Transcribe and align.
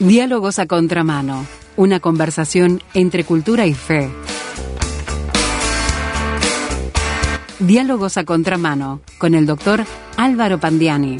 Diálogos 0.00 0.58
a 0.58 0.66
contramano, 0.66 1.46
una 1.76 2.00
conversación 2.00 2.82
entre 2.94 3.24
cultura 3.24 3.66
y 3.66 3.74
fe. 3.74 4.10
Diálogos 7.58 8.16
a 8.16 8.24
contramano 8.24 9.02
con 9.18 9.34
el 9.34 9.44
doctor 9.44 9.84
Álvaro 10.16 10.58
Pandiani. 10.58 11.18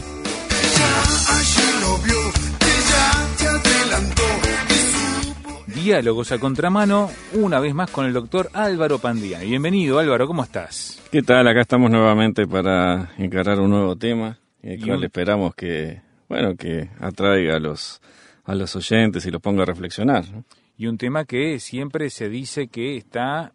Diálogos 5.66 6.30
a 6.32 6.38
contramano, 6.38 7.10
una 7.34 7.58
vez 7.60 7.74
más 7.74 7.90
con 7.90 8.04
el 8.04 8.12
doctor 8.12 8.50
Álvaro 8.52 8.98
Pandiani. 8.98 9.46
Bienvenido 9.46 9.98
Álvaro, 9.98 10.26
¿cómo 10.26 10.42
estás? 10.42 11.00
¿Qué 11.10 11.22
tal? 11.22 11.46
Acá 11.48 11.62
estamos 11.62 11.90
nuevamente 11.90 12.46
para 12.46 13.10
encarar 13.18 13.60
un 13.60 13.70
nuevo 13.70 13.96
tema, 13.96 14.38
el 14.62 14.78
Y 14.80 14.86
cual 14.86 14.98
un- 14.98 15.04
esperamos 15.04 15.54
que, 15.54 16.02
bueno, 16.28 16.54
que 16.56 16.90
atraiga 17.00 17.56
a 17.56 17.60
los, 17.60 18.00
a 18.50 18.54
los 18.54 18.74
oyentes 18.76 19.24
y 19.26 19.30
los 19.30 19.40
ponga 19.40 19.62
a 19.62 19.66
reflexionar. 19.66 20.24
¿no? 20.32 20.44
Y 20.76 20.86
un 20.86 20.98
tema 20.98 21.24
que 21.24 21.58
siempre 21.60 22.10
se 22.10 22.28
dice 22.28 22.68
que 22.68 22.96
está 22.96 23.52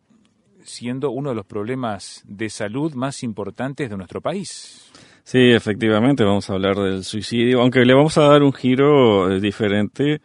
siendo 0.63 1.11
uno 1.11 1.29
de 1.29 1.35
los 1.35 1.45
problemas 1.45 2.23
de 2.27 2.49
salud 2.49 2.93
más 2.95 3.23
importantes 3.23 3.89
de 3.89 3.97
nuestro 3.97 4.21
país. 4.21 4.91
Sí, 5.23 5.39
efectivamente, 5.51 6.23
vamos 6.23 6.49
a 6.49 6.53
hablar 6.53 6.75
del 6.77 7.03
suicidio, 7.03 7.61
aunque 7.61 7.83
le 7.85 7.93
vamos 7.93 8.17
a 8.17 8.27
dar 8.27 8.43
un 8.43 8.53
giro 8.53 9.31
eh, 9.31 9.39
diferente 9.39 10.21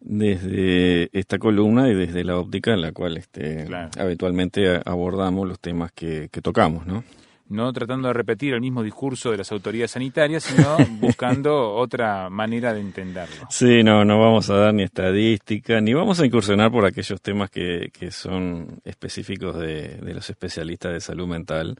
desde 0.00 1.08
esta 1.18 1.38
columna 1.38 1.88
y 1.88 1.94
desde 1.94 2.22
la 2.24 2.36
óptica 2.38 2.72
en 2.72 2.80
la 2.80 2.92
cual 2.92 3.16
este, 3.16 3.64
Claro. 3.66 3.90
habitualmente 3.98 4.68
a- 4.76 4.82
abordamos 4.84 5.48
los 5.48 5.58
temas 5.60 5.90
que, 5.92 6.28
que 6.30 6.40
tocamos, 6.40 6.86
¿no? 6.86 7.02
No 7.48 7.72
tratando 7.72 8.08
de 8.08 8.14
repetir 8.14 8.54
el 8.54 8.60
mismo 8.60 8.82
discurso 8.82 9.30
de 9.30 9.36
las 9.36 9.52
autoridades 9.52 9.92
sanitarias, 9.92 10.42
sino 10.44 10.76
buscando 11.00 11.74
otra 11.74 12.28
manera 12.28 12.74
de 12.74 12.80
entenderlo. 12.80 13.46
Sí, 13.50 13.84
no, 13.84 14.04
no 14.04 14.20
vamos 14.20 14.50
a 14.50 14.56
dar 14.56 14.74
ni 14.74 14.82
estadística, 14.82 15.80
ni 15.80 15.94
vamos 15.94 16.18
a 16.20 16.26
incursionar 16.26 16.72
por 16.72 16.84
aquellos 16.84 17.20
temas 17.20 17.50
que, 17.50 17.90
que 17.96 18.10
son 18.10 18.80
específicos 18.84 19.56
de, 19.58 19.96
de 19.96 20.14
los 20.14 20.28
especialistas 20.28 20.92
de 20.92 21.00
salud 21.00 21.28
mental, 21.28 21.76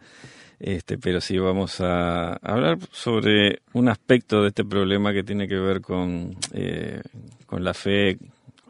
este, 0.59 0.99
pero 0.99 1.21
sí 1.21 1.39
vamos 1.39 1.81
a 1.81 2.35
hablar 2.37 2.79
sobre 2.91 3.61
un 3.75 3.89
aspecto 3.89 4.43
de 4.43 4.49
este 4.49 4.65
problema 4.65 5.13
que 5.13 5.23
tiene 5.23 5.47
que 5.47 5.57
ver 5.57 5.81
con, 5.81 6.35
eh, 6.53 7.03
con 7.45 7.63
la 7.63 7.75
fe, 7.75 8.17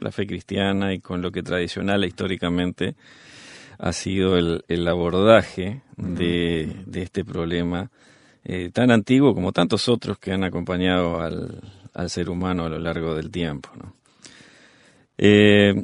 la 0.00 0.10
fe 0.10 0.26
cristiana 0.26 0.92
y 0.92 0.98
con 0.98 1.22
lo 1.22 1.30
que 1.30 1.42
tradicional 1.42 2.02
e 2.02 2.08
históricamente 2.08 2.96
ha 3.78 3.92
sido 3.92 4.36
el, 4.36 4.64
el 4.68 4.86
abordaje 4.88 5.82
de, 5.96 6.82
de 6.86 7.02
este 7.02 7.24
problema 7.24 7.90
eh, 8.44 8.70
tan 8.72 8.90
antiguo 8.90 9.34
como 9.34 9.52
tantos 9.52 9.88
otros 9.88 10.18
que 10.18 10.32
han 10.32 10.44
acompañado 10.44 11.20
al, 11.20 11.60
al 11.94 12.10
ser 12.10 12.30
humano 12.30 12.64
a 12.64 12.68
lo 12.68 12.78
largo 12.78 13.14
del 13.14 13.30
tiempo. 13.30 13.70
¿no? 13.76 13.92
Eh, 15.18 15.74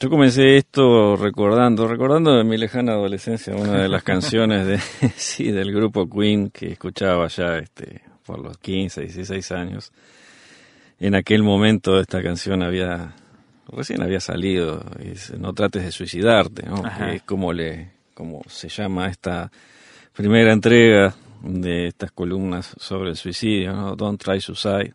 yo 0.00 0.10
comencé 0.10 0.56
esto 0.56 1.16
recordando, 1.16 1.86
recordando 1.86 2.36
de 2.36 2.44
mi 2.44 2.56
lejana 2.56 2.92
adolescencia 2.92 3.54
una 3.54 3.82
de 3.82 3.88
las 3.88 4.02
canciones 4.04 4.66
de, 4.66 4.78
sí, 5.16 5.50
del 5.50 5.72
grupo 5.72 6.08
Queen 6.08 6.50
que 6.50 6.72
escuchaba 6.72 7.28
ya 7.28 7.58
este, 7.58 8.02
por 8.24 8.38
los 8.40 8.58
15, 8.58 9.02
16 9.02 9.52
años. 9.52 9.92
En 11.00 11.14
aquel 11.14 11.42
momento 11.42 12.00
esta 12.00 12.22
canción 12.22 12.62
había 12.62 13.14
recién 13.72 14.02
había 14.02 14.20
salido, 14.20 14.84
y 14.98 15.10
dice, 15.10 15.38
no 15.38 15.52
trates 15.52 15.82
de 15.84 15.92
suicidarte, 15.92 16.62
¿no? 16.66 16.82
Que 16.82 17.16
es 17.16 17.22
como 17.22 17.52
le, 17.52 17.90
como 18.14 18.42
se 18.48 18.68
llama 18.68 19.08
esta 19.08 19.50
primera 20.14 20.52
entrega 20.52 21.14
de 21.42 21.86
estas 21.86 22.10
columnas 22.12 22.74
sobre 22.78 23.10
el 23.10 23.16
suicidio, 23.16 23.72
¿no? 23.72 23.94
Don't 23.96 24.22
try 24.22 24.40
suicide, 24.40 24.94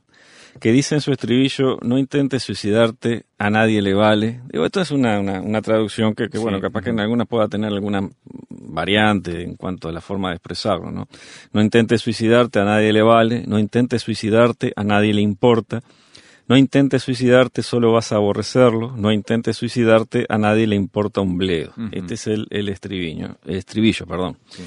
que 0.59 0.71
dice 0.71 0.95
en 0.95 1.01
su 1.01 1.11
estribillo, 1.11 1.77
no 1.81 1.97
intentes 1.97 2.43
suicidarte, 2.43 3.25
a 3.37 3.49
nadie 3.49 3.81
le 3.81 3.93
vale. 3.93 4.41
Digo, 4.51 4.65
esto 4.65 4.81
es 4.81 4.91
una, 4.91 5.19
una, 5.19 5.41
una 5.41 5.61
traducción 5.61 6.13
que, 6.13 6.29
que 6.29 6.37
Sí, 6.37 6.43
bueno, 6.43 6.59
capaz 6.61 6.81
que 6.83 6.89
en 6.89 6.95
ujú. 6.95 7.03
alguna 7.03 7.25
pueda 7.25 7.47
tener 7.47 7.71
alguna 7.71 8.07
variante 8.49 9.43
en 9.43 9.55
cuanto 9.55 9.87
a 9.87 9.91
la 9.91 10.01
forma 10.01 10.29
de 10.29 10.35
expresarlo, 10.35 10.91
¿no? 10.91 11.07
No 11.53 11.61
intentes 11.61 12.01
suicidarte, 12.01 12.59
a 12.59 12.65
nadie 12.65 12.93
le 12.93 13.01
vale, 13.01 13.43
no 13.47 13.57
intentes 13.59 14.01
suicidarte, 14.01 14.73
a 14.75 14.83
nadie 14.83 15.13
le 15.13 15.21
importa. 15.21 15.81
No 16.47 16.57
intentes 16.57 17.03
suicidarte, 17.03 17.63
solo 17.63 17.93
vas 17.93 18.11
a 18.11 18.15
aborrecerlo. 18.15 18.95
No 18.97 19.11
intentes 19.11 19.57
suicidarte, 19.57 20.25
a 20.29 20.37
nadie 20.37 20.67
le 20.67 20.75
importa 20.75 21.21
un 21.21 21.37
bledo. 21.37 21.73
Este 21.91 22.15
es 22.15 22.27
el, 22.27 22.47
el 22.49 22.69
estribillo, 22.69 23.37
el 23.45 23.55
estribillo, 23.55 24.05
perdón. 24.05 24.37
Sí. 24.49 24.63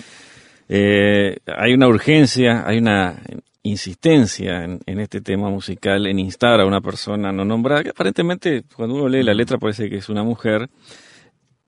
Eh, 0.69 1.38
hay 1.47 1.75
una 1.75 1.87
urgencia, 1.87 2.66
hay 2.66 2.78
una 2.78 3.22
insistencia 3.62 4.64
en, 4.64 4.81
en 4.87 5.00
este 5.00 5.20
tema 5.20 5.50
musical 5.50 6.06
en 6.06 6.19
instar 6.19 6.60
a 6.60 6.66
una 6.66 6.81
persona 6.81 7.32
no 7.32 7.44
nombrada, 7.44 7.82
que 7.82 7.91
aparentemente 7.91 8.64
cuando 8.75 8.94
uno 8.94 9.08
lee 9.08 9.22
la 9.22 9.34
letra 9.34 9.58
parece 9.58 9.91
que 9.91 9.97
es 9.97 10.08
una 10.08 10.22
mujer, 10.22 10.69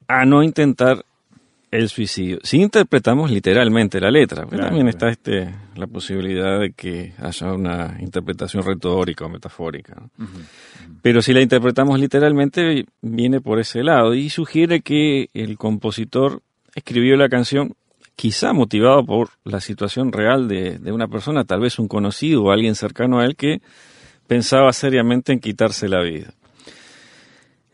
a 0.06 0.24
no 0.24 0.42
intentar 0.42 1.04
el 1.70 1.88
suicidio. 1.88 2.38
Si 2.42 2.60
interpretamos 2.60 3.30
literalmente 3.30 4.00
la 4.00 4.10
letra, 4.10 4.44
Claro, 4.46 4.64
también 4.64 4.86
claro. 4.86 4.88
está 4.88 5.08
este, 5.08 5.54
la 5.76 5.86
posibilidad 5.86 6.60
de 6.60 6.72
que 6.72 7.12
haya 7.18 7.52
una 7.52 7.96
interpretación 8.00 8.62
retórica 8.64 9.26
o 9.26 9.28
metafórica. 9.28 10.02
Pero 11.02 11.20
si 11.22 11.32
la 11.32 11.40
interpretamos 11.42 12.00
literalmente, 12.00 12.86
viene 13.02 13.40
por 13.40 13.60
ese 13.60 13.82
lado 13.82 14.14
y 14.14 14.30
sugiere 14.30 14.80
que 14.80 15.28
el 15.34 15.58
compositor 15.58 16.42
escribió 16.74 17.16
la 17.16 17.28
canción 17.28 17.74
quizá 18.16 18.52
motivado 18.52 19.04
por 19.04 19.30
la 19.44 19.60
situación 19.60 20.10
real 20.10 20.48
de, 20.48 20.78
de 20.78 20.90
una 20.92 21.06
persona, 21.06 21.44
tal 21.44 21.60
vez 21.60 21.78
un 21.78 21.86
conocido 21.86 22.44
o 22.44 22.50
alguien 22.50 22.74
cercano 22.74 23.20
a 23.20 23.24
él 23.24 23.36
que 23.36 23.60
pensaba 24.26 24.72
seriamente 24.72 25.32
en 25.32 25.38
quitarse 25.38 25.88
la 25.88 26.02
vida. 26.02 26.32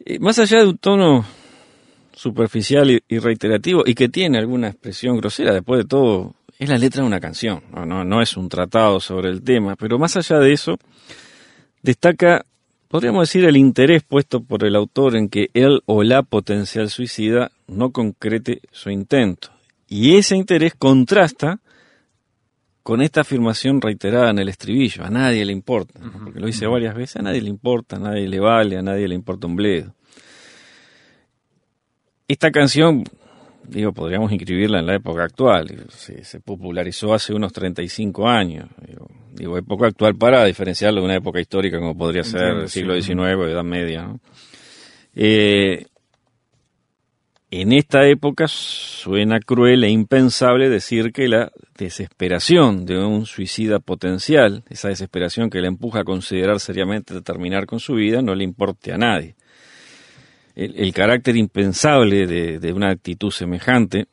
Eh, 0.05 0.19
más 0.19 0.39
allá 0.39 0.59
de 0.61 0.67
un 0.69 0.77
tono 0.79 1.25
superficial 2.15 2.91
y, 2.91 3.03
y 3.09 3.19
reiterativo 3.19 3.83
y 3.85 3.95
que 3.95 4.09
tiene 4.09 4.39
alguna 4.39 4.69
expresión 4.69 5.17
grosera, 5.19 5.53
después 5.53 5.83
de 5.83 5.89
todo, 5.89 6.35
es 6.59 6.69
la 6.69 6.79
letra 6.79 7.03
de 7.03 7.09
una 7.09 7.21
canción, 7.21 7.63
no, 7.73 7.85
no, 7.85 8.05
no 8.05 8.23
es 8.23 8.37
un 8.37 8.49
tratado 8.49 9.01
sobre 9.01 9.31
el 9.31 9.43
tema, 9.43 9.77
pero 9.77 9.99
más 9.99 10.17
allá 10.17 10.39
de 10.39 10.53
eso, 10.53 10.79
destaca, 11.83 12.45
podríamos 12.89 13.29
decir, 13.29 13.45
el 13.45 13.57
interés 13.57 14.03
puesto 14.05 14.41
por 14.41 14.65
el 14.65 14.77
autor 14.77 15.17
en 15.17 15.29
que 15.29 15.51
él 15.53 15.83
o 15.87 16.03
la 16.03 16.23
potencial 16.23 16.91
suicida 16.91 17.51
no 17.67 17.91
concrete 17.91 18.61
su 18.71 18.91
intento. 18.91 19.51
Y 19.89 20.17
ese 20.17 20.37
interés 20.37 20.75
contrasta 20.75 21.61
con 22.83 23.01
esta 23.01 23.23
afirmación 23.23 23.81
reiterada 23.81 24.31
en 24.31 24.39
el 24.39 24.49
estribillo, 24.49 25.05
a 25.05 25.11
nadie 25.11 25.45
le 25.45 25.53
importa, 25.53 25.99
¿no? 25.99 26.25
porque 26.25 26.39
lo 26.39 26.47
dice 26.47 26.67
varias 26.67 26.95
veces, 26.95 27.17
a 27.17 27.23
nadie 27.23 27.41
le 27.41 27.49
importa, 27.49 27.97
a 27.97 27.99
nadie 27.99 28.29
le 28.29 28.39
vale, 28.39 28.77
a 28.77 28.83
nadie 28.83 29.09
le 29.09 29.15
importa 29.15 29.47
un 29.47 29.57
bledo. 29.57 29.95
Esta 32.27 32.51
canción, 32.51 33.05
digo, 33.69 33.93
podríamos 33.93 34.33
inscribirla 34.33 34.79
en 34.79 34.87
la 34.87 34.95
época 34.95 35.25
actual, 35.25 35.87
se, 35.91 36.25
se 36.25 36.41
popularizó 36.41 37.13
hace 37.13 37.35
unos 37.35 37.53
35 37.53 38.29
años, 38.29 38.69
digo, 38.87 39.11
digo, 39.35 39.59
época 39.59 39.87
actual 39.89 40.17
para 40.17 40.45
diferenciarlo 40.45 41.01
de 41.01 41.07
una 41.07 41.17
época 41.17 41.41
histórica 41.41 41.79
como 41.79 41.97
podría 41.97 42.25
ser 42.25 42.41
Entiendo, 42.41 42.63
el 42.63 42.69
siglo 42.69 43.01
XIX 43.01 43.19
o 43.37 43.47
Edad 43.47 43.65
Media. 43.65 44.03
¿no? 44.05 44.21
Eh, 45.15 45.87
en 47.51 47.73
esta 47.73 48.07
época 48.09 48.47
suena 48.49 49.39
cruel 49.39 49.85
e 49.85 49.91
impensable 49.91 50.69
decir 50.69 51.13
que 51.13 51.29
la 51.29 51.53
desesperación 51.79 52.85
de 52.85 52.99
un 52.99 53.27
suicida 53.27 53.79
potencial, 53.79 54.65
esa 54.71 54.89
desesperación 54.89 55.51
que 55.51 55.61
le 55.61 55.69
empuja 55.69 56.01
a 56.01 56.05
considerar 56.05 56.59
seriamente 56.59 57.21
terminar 57.21 57.67
con 57.67 57.79
su 57.79 57.95
vida, 57.95 58.23
no 58.23 58.35
le 58.35 58.43
importe 58.45 58.93
a 58.93 58.99
nadie. 58.99 59.37
El, 60.55 60.93
carácter 60.93 61.37
impensable 61.37 62.27
de, 62.27 62.73
una 62.73 62.91
actitud 62.91 63.31
semejante, 63.31 64.07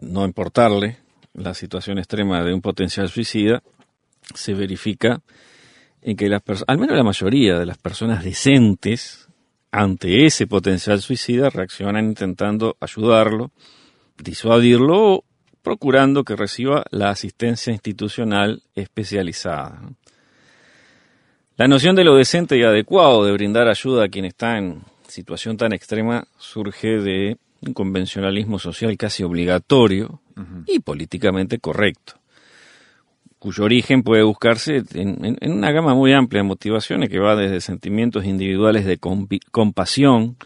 no 0.00 0.24
importarle 0.24 0.98
la 1.32 1.54
situación 1.54 1.98
extrema 1.98 2.42
de 2.42 2.52
un 2.52 2.60
potencial 2.60 3.08
suicida, 3.08 3.62
se 4.34 4.54
verifica 4.54 5.20
en 6.02 6.16
que 6.16 6.28
las 6.28 6.42
al 6.66 6.78
menos 6.78 6.96
la 6.96 7.04
mayoría 7.04 7.58
de 7.58 7.66
las 7.66 7.78
personas 7.78 8.24
decentes, 8.24 9.28
ante 9.70 10.26
ese 10.26 10.46
potencial 10.46 11.00
suicida 11.00 11.50
reaccionan 11.50 12.06
intentando 12.06 12.76
ayudarlo, 12.80 13.52
disuadirlo 14.18 15.14
o 15.14 15.24
procurando 15.62 16.24
que 16.24 16.36
reciba 16.36 16.84
la 16.90 17.10
asistencia 17.10 17.72
institucional 17.72 18.62
especializada. 18.74 19.82
La 21.56 21.66
noción 21.66 21.96
de 21.96 22.04
lo 22.04 22.14
decente 22.14 22.58
y 22.58 22.62
adecuado 22.62 23.24
de 23.24 23.32
brindar 23.32 23.68
ayuda 23.68 24.04
a 24.04 24.08
quien 24.08 24.26
está 24.26 24.58
en 24.58 24.82
situación 25.08 25.56
tan 25.56 25.72
extrema 25.72 26.26
surge 26.38 26.98
de 26.98 27.36
un 27.62 27.72
convencionalismo 27.74 28.58
social 28.58 28.96
casi 28.96 29.22
obligatorio 29.22 30.20
y 30.66 30.80
políticamente 30.80 31.58
correcto, 31.58 32.14
cuyo 33.38 33.64
origen 33.64 34.02
puede 34.02 34.22
buscarse 34.22 34.82
en, 34.94 35.24
en- 35.24 35.38
en 35.40 35.52
una 35.52 35.70
gama 35.72 35.94
muy 35.94 36.12
amplia 36.12 36.42
de 36.42 36.48
motivaciones 36.48 37.08
que 37.08 37.18
va 37.18 37.36
desde 37.36 37.60
sentimientos 37.60 38.24
individuales 38.24 38.84
de 38.84 39.00
compi- 39.00 39.40
compasión, 39.50 40.36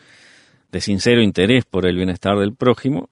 de 0.71 0.81
sincero 0.81 1.21
interés 1.23 1.65
por 1.65 1.87
el 1.87 1.97
bienestar 1.97 2.39
del 2.39 2.55
prójimo, 2.55 3.09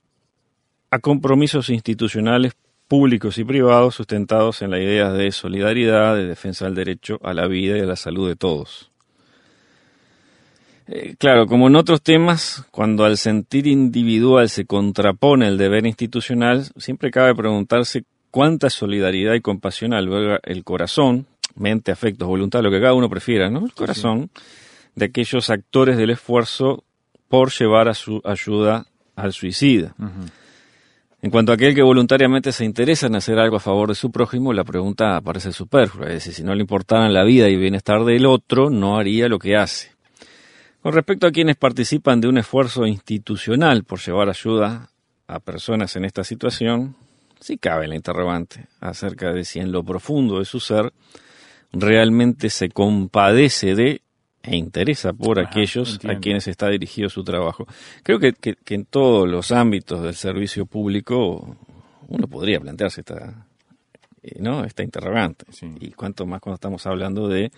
a 0.91 1.01
compromisos 1.01 1.69
institucionales 1.71 2.53
públicos 2.87 3.37
y 3.39 3.45
privados 3.45 3.97
sustentados 3.97 4.63
en 4.63 4.71
la 4.71 4.79
idea 4.81 5.13
de 5.13 5.31
solidaridad, 5.33 6.15
de 6.17 6.27
defensa 6.27 6.65
del 6.67 6.75
derecho 6.77 7.19
a 7.23 7.35
la 7.35 7.47
vida 7.47 7.77
y 7.77 7.81
a 7.81 7.85
la 7.87 7.97
salud 7.97 8.29
de 8.29 8.37
todos. 8.37 8.91
Eh, 10.91 11.17
claro, 11.19 11.47
como 11.47 11.69
en 11.69 11.77
otros 11.77 12.03
temas, 12.03 12.65
cuando 12.71 13.05
al 13.05 13.19
sentir 13.19 13.67
individual 13.67 14.49
se 14.49 14.65
contrapone 14.65 15.47
el 15.47 15.59
deber 15.59 15.85
institucional, 15.87 16.67
siempre 16.79 17.11
cabe 17.11 17.35
preguntarse 17.35 18.05
cuánta 18.31 18.71
solidaridad 18.71 19.35
y 19.35 19.43
compasión 19.43 19.93
alberga 19.93 20.41
el 20.45 20.65
corazón, 20.65 21.27
mente, 21.55 21.93
afectos, 21.93 22.27
voluntad, 22.27 22.63
lo 22.63 22.71
que 22.71 22.81
cada 22.81 22.95
uno 22.95 23.11
prefiera, 23.11 23.51
¿no? 23.51 23.67
El 23.67 23.75
corazón 23.75 24.31
de 24.95 25.07
aquellos 25.07 25.51
actores 25.51 25.99
del 25.99 26.11
esfuerzo 26.11 26.85
por 27.29 27.51
llevar 27.53 27.89
a 27.89 27.95
su 27.95 28.23
ayuda 28.25 28.87
al 29.15 29.35
suicida. 29.35 29.95
En 31.21 31.31
cuanto 31.31 31.53
a 31.53 31.57
aquel 31.57 31.75
que 31.75 31.83
voluntariamente 31.83 32.53
se 32.53 32.65
interesa 32.65 33.09
en 33.09 33.17
hacer 33.17 33.39
algo 33.39 33.57
a 33.57 33.61
favor 33.61 33.89
de 33.89 33.95
su 33.95 34.11
prójimo, 34.11 34.53
la 34.53 34.65
pregunta 34.65 35.21
parece 35.21 35.53
superflua. 35.53 36.07
Es 36.07 36.15
decir, 36.15 36.33
si 36.33 36.43
no 36.45 36.55
le 36.55 36.63
importaran 36.63 37.13
la 37.13 37.25
vida 37.25 37.49
y 37.49 37.57
bienestar 37.57 38.05
del 38.05 38.25
otro, 38.25 38.71
no 38.71 38.97
haría 38.97 39.29
lo 39.29 39.39
que 39.39 39.57
hace. 39.57 39.98
Con 40.83 40.93
respecto 40.93 41.27
a 41.27 41.33
quienes 41.33 41.57
participan 41.57 42.21
de 42.21 42.29
un 42.29 42.39
esfuerzo 42.39 42.87
institucional 42.87 43.85
por 43.85 44.01
llevar 44.01 44.29
ayuda 44.29 44.91
a 45.27 45.41
personas 45.41 45.97
en 45.97 46.05
esta 46.05 46.23
situación, 46.25 46.97
sí 47.41 47.59
cabe 47.59 47.89
la 47.89 47.97
interrogante 47.97 48.67
acerca 48.81 49.33
de 49.33 49.45
si 49.45 49.59
en 49.59 49.73
lo 49.73 49.83
profundo 49.83 50.39
de 50.39 50.45
su 50.45 50.61
ser 50.61 50.93
realmente 51.73 52.49
se 52.49 52.69
compadece 52.69 53.75
de 53.75 54.03
e 54.43 54.57
interesa 54.57 55.13
por 55.13 55.39
aquellos 55.41 55.99
a 56.09 56.17
quienes 56.19 56.47
está 56.49 56.69
dirigido 56.69 57.09
su 57.09 57.25
trabajo. 57.25 57.67
Creo 58.03 58.19
que, 58.19 58.35
en 58.69 58.85
todos 58.87 59.29
los 59.29 59.53
ámbitos 59.53 60.03
del 60.03 60.15
servicio 60.15 60.65
público 60.65 61.57
uno 62.07 62.27
podría 62.29 62.61
plantearse 62.61 63.03
esta, 63.03 63.47
eh, 64.23 64.37
¿no? 64.39 64.65
esta 64.65 64.83
interrogante. 64.83 65.45
Y 65.81 65.91
cuanto 65.91 66.25
más 66.25 66.41
cuando 66.41 66.55
estamos 66.55 66.87
hablando 66.87 67.29
de 67.29 67.51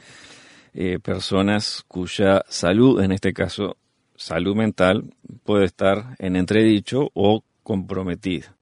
eh, 0.74 0.98
personas 0.98 1.84
cuya 1.88 2.42
salud, 2.48 3.02
en 3.02 3.12
este 3.12 3.32
caso 3.32 3.76
salud 4.16 4.54
mental, 4.54 5.04
puede 5.44 5.64
estar 5.64 6.16
en 6.18 6.36
entredicho 6.36 7.10
o 7.14 7.42
comprometida. 7.62 8.54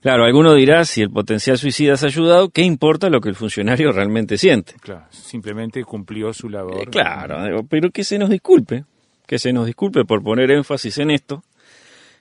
Claro, 0.00 0.24
alguno 0.24 0.54
dirá, 0.54 0.84
si 0.84 1.02
el 1.02 1.10
potencial 1.10 1.58
suicida 1.58 1.94
ha 1.94 2.06
ayudado, 2.06 2.50
¿qué 2.50 2.62
importa 2.62 3.10
lo 3.10 3.20
que 3.20 3.28
el 3.28 3.34
funcionario 3.34 3.92
realmente 3.92 4.38
siente? 4.38 4.74
Claro, 4.80 5.06
simplemente 5.10 5.82
cumplió 5.84 6.32
su 6.32 6.48
labor. 6.48 6.82
Eh, 6.82 6.86
claro, 6.90 7.64
pero 7.68 7.90
que 7.90 8.04
se 8.04 8.18
nos 8.18 8.30
disculpe, 8.30 8.84
que 9.26 9.38
se 9.38 9.52
nos 9.52 9.66
disculpe 9.66 10.04
por 10.04 10.22
poner 10.22 10.50
énfasis 10.50 10.98
en 10.98 11.10
esto, 11.10 11.42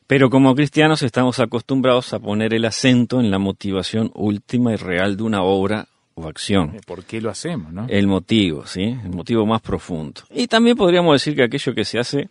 pero 0.07 0.29
como 0.29 0.55
cristianos 0.55 1.03
estamos 1.03 1.39
acostumbrados 1.39 2.13
a 2.13 2.19
poner 2.19 2.53
el 2.53 2.65
acento 2.65 3.19
en 3.19 3.29
la 3.29 3.39
motivación 3.39 4.11
última 4.15 4.73
y 4.73 4.77
real 4.77 5.17
de 5.17 5.23
una 5.23 5.43
obra 5.43 5.87
o 6.17 6.27
acción. 6.27 6.73
Eh, 6.75 6.81
¿Por 6.85 7.03
qué 7.03 7.21
lo 7.21 7.29
hacemos? 7.29 7.71
¿no? 7.71 7.85
El 7.87 8.07
motivo, 8.07 8.65
¿sí? 8.65 8.83
El 8.83 9.11
motivo 9.11 9.45
más 9.45 9.61
profundo. 9.61 10.21
Y 10.31 10.47
también 10.47 10.75
podríamos 10.75 11.13
decir 11.13 11.35
que 11.35 11.43
aquello 11.43 11.75
que 11.75 11.85
se 11.85 11.99
hace 11.99 12.29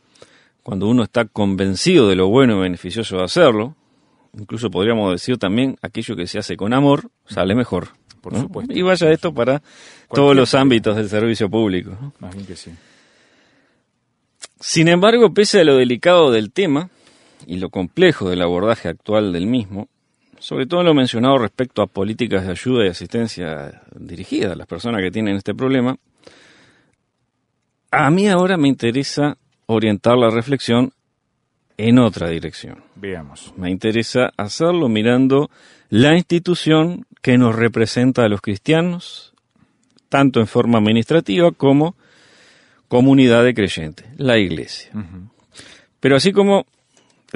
cuando 0.63 0.89
uno 0.89 1.05
está 1.05 1.25
convencido 1.25 2.09
de 2.09 2.17
lo 2.17 2.27
bueno 2.27 2.57
y 2.57 2.63
beneficioso 2.63 3.19
de 3.19 3.25
hacerlo, 3.25 3.77
incluso 4.37 4.71
podríamos 4.71 5.13
decir 5.13 5.39
también 5.39 5.77
aquello 5.81 6.17
que 6.17 6.27
se 6.27 6.39
hace 6.39 6.57
con 6.57 6.75
amor, 6.75 7.11
sale 7.27 7.55
mejor. 7.55 7.91
Por 8.21 8.37
supuesto. 8.37 8.73
Y 8.77 8.83
vaya 8.83 9.09
esto 9.13 9.33
para 9.33 9.63
todos 10.13 10.35
los 10.35 10.53
ámbitos 10.55 10.97
del 10.97 11.09
servicio 11.09 11.49
público. 11.49 12.13
Más 12.19 12.35
bien 12.35 12.45
que 12.45 12.57
sí. 12.57 12.73
Sin 14.59 14.89
embargo, 14.89 15.33
pese 15.33 15.61
a 15.61 15.65
lo 15.65 15.77
delicado 15.77 16.33
del 16.33 16.51
tema 16.51 16.91
y 17.47 17.59
lo 17.59 17.71
complejo 17.71 18.29
del 18.29 18.43
abordaje 18.43 18.89
actual 18.89 19.33
del 19.33 19.47
mismo, 19.47 19.89
sobre 20.39 20.67
todo 20.67 20.83
lo 20.83 20.95
mencionado 20.95 21.39
respecto 21.39 21.83
a 21.83 21.87
políticas 21.87 22.45
de 22.45 22.53
ayuda 22.53 22.85
y 22.85 22.89
asistencia 22.89 23.83
dirigidas 23.95 24.53
a 24.53 24.57
las 24.57 24.67
personas 24.67 25.03
que 25.03 25.11
tienen 25.11 25.37
este 25.37 25.55
problema, 25.55 25.97
a 27.91 28.11
mí 28.11 28.29
ahora 28.29 28.57
me 28.57 28.69
interesa 28.69 29.39
orientar 29.67 30.17
la 30.17 30.31
reflexión 30.31 30.93
en 31.77 31.99
otra 31.99 32.29
dirección. 32.29 32.83
Veamos. 32.95 33.53
Me 33.57 33.71
interesa 33.71 34.31
hacerlo 34.37 34.89
mirando 34.89 35.51
la 35.89 36.15
institución 36.15 37.07
que 37.23 37.39
nos 37.39 37.55
representa 37.55 38.25
a 38.25 38.29
los 38.29 38.41
cristianos, 38.41 39.35
tanto 40.09 40.41
en 40.41 40.47
forma 40.47 40.79
administrativa 40.79 41.51
como 41.53 41.97
comunidad 42.89 43.45
de 43.45 43.55
creyentes, 43.55 44.07
la 44.17 44.39
iglesia. 44.39 44.93
Pero 46.01 46.17
así 46.17 46.33
como 46.33 46.67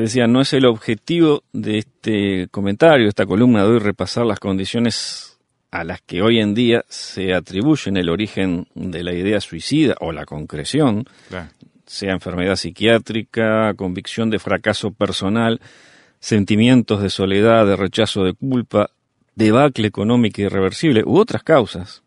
decía, 0.01 0.27
no 0.27 0.41
es 0.41 0.53
el 0.53 0.67
objetivo 0.67 1.43
de 1.53 1.79
este 1.79 2.49
comentario, 2.51 3.05
de 3.05 3.11
esta 3.11 3.27
columna 3.27 3.63
de 3.63 3.71
hoy, 3.71 3.79
repasar 3.79 4.27
las 4.27 4.41
condiciones 4.41 5.39
a 5.71 5.85
las 5.85 6.01
que 6.01 6.23
hoy 6.23 6.41
en 6.41 6.55
día 6.55 6.85
se 6.89 7.33
atribuyen 7.35 7.97
el 7.97 8.09
origen 8.09 8.67
de 8.75 9.05
la 9.05 9.15
idea 9.15 9.41
suicida 9.41 9.95
o 10.01 10.13
la 10.13 10.27
concreción, 10.27 11.05
sea 11.87 12.13
enfermedad 12.13 12.57
psiquiátrica, 12.57 13.75
convicción 13.75 14.31
de 14.31 14.39
fracaso 14.39 14.91
personal, 14.91 15.61
sentimientos 16.19 17.03
de 17.03 17.11
soledad, 17.11 17.67
de 17.67 17.77
rechazo 17.77 18.25
de 18.25 18.35
culpa, 18.35 18.91
debacle 19.35 19.89
económica 19.89 20.43
irreversible 20.43 21.03
u 21.05 21.17
otras 21.17 21.43
causas. 21.43 22.03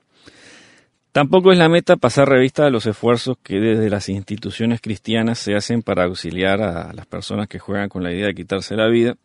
Tampoco 1.13 1.51
es 1.51 1.59
la 1.59 1.69
meta 1.69 1.95
pasar 1.95 2.27
revista 2.27 2.65
a 2.65 2.71
los 2.71 2.87
esfuerzos 2.87 3.37
que 3.43 3.59
desde 3.59 3.87
las 3.91 4.09
instituciones 4.09 4.81
cristianas 4.81 5.37
se 5.37 5.53
hacen 5.53 5.83
para 5.83 6.05
auxiliar 6.05 6.59
a 6.63 6.91
las 6.91 7.05
personas 7.05 7.47
que 7.47 7.59
juegan 7.59 7.87
con 7.87 8.01
la 8.01 8.11
idea 8.11 8.25
de 8.25 8.33
quitarse 8.33 8.75
la 8.75 8.87
vida, 8.87 9.15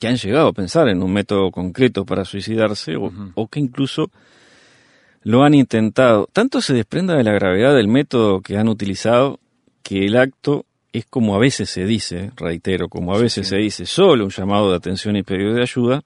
que 0.00 0.08
han 0.08 0.16
llegado 0.16 0.48
a 0.48 0.52
pensar 0.52 0.88
en 0.88 1.04
un 1.04 1.12
método 1.12 1.52
concreto 1.52 2.04
para 2.04 2.24
suicidarse 2.24 2.94
o, 2.96 3.46
que 3.46 3.60
incluso 3.60 4.10
lo 5.22 5.44
han 5.44 5.54
intentado. 5.54 6.28
Tanto 6.32 6.60
se 6.60 6.74
desprenda 6.74 7.14
de 7.14 7.22
la 7.22 7.32
gravedad 7.32 7.76
del 7.76 7.86
método 7.86 8.40
que 8.40 8.56
han 8.56 8.66
utilizado 8.66 9.38
que 9.84 10.06
el 10.06 10.16
acto 10.16 10.66
es 10.92 11.06
como 11.06 11.36
a 11.36 11.38
veces 11.38 11.70
se 11.70 11.84
dice, 11.84 12.32
reitero, 12.34 12.88
como 12.88 13.14
a 13.14 13.20
veces 13.20 13.46
se 13.46 13.56
dice, 13.58 13.86
solo 13.86 14.24
un 14.24 14.30
llamado 14.30 14.68
de 14.68 14.78
atención 14.78 15.14
y 15.14 15.22
pedido 15.22 15.54
de 15.54 15.62
ayuda, 15.62 16.02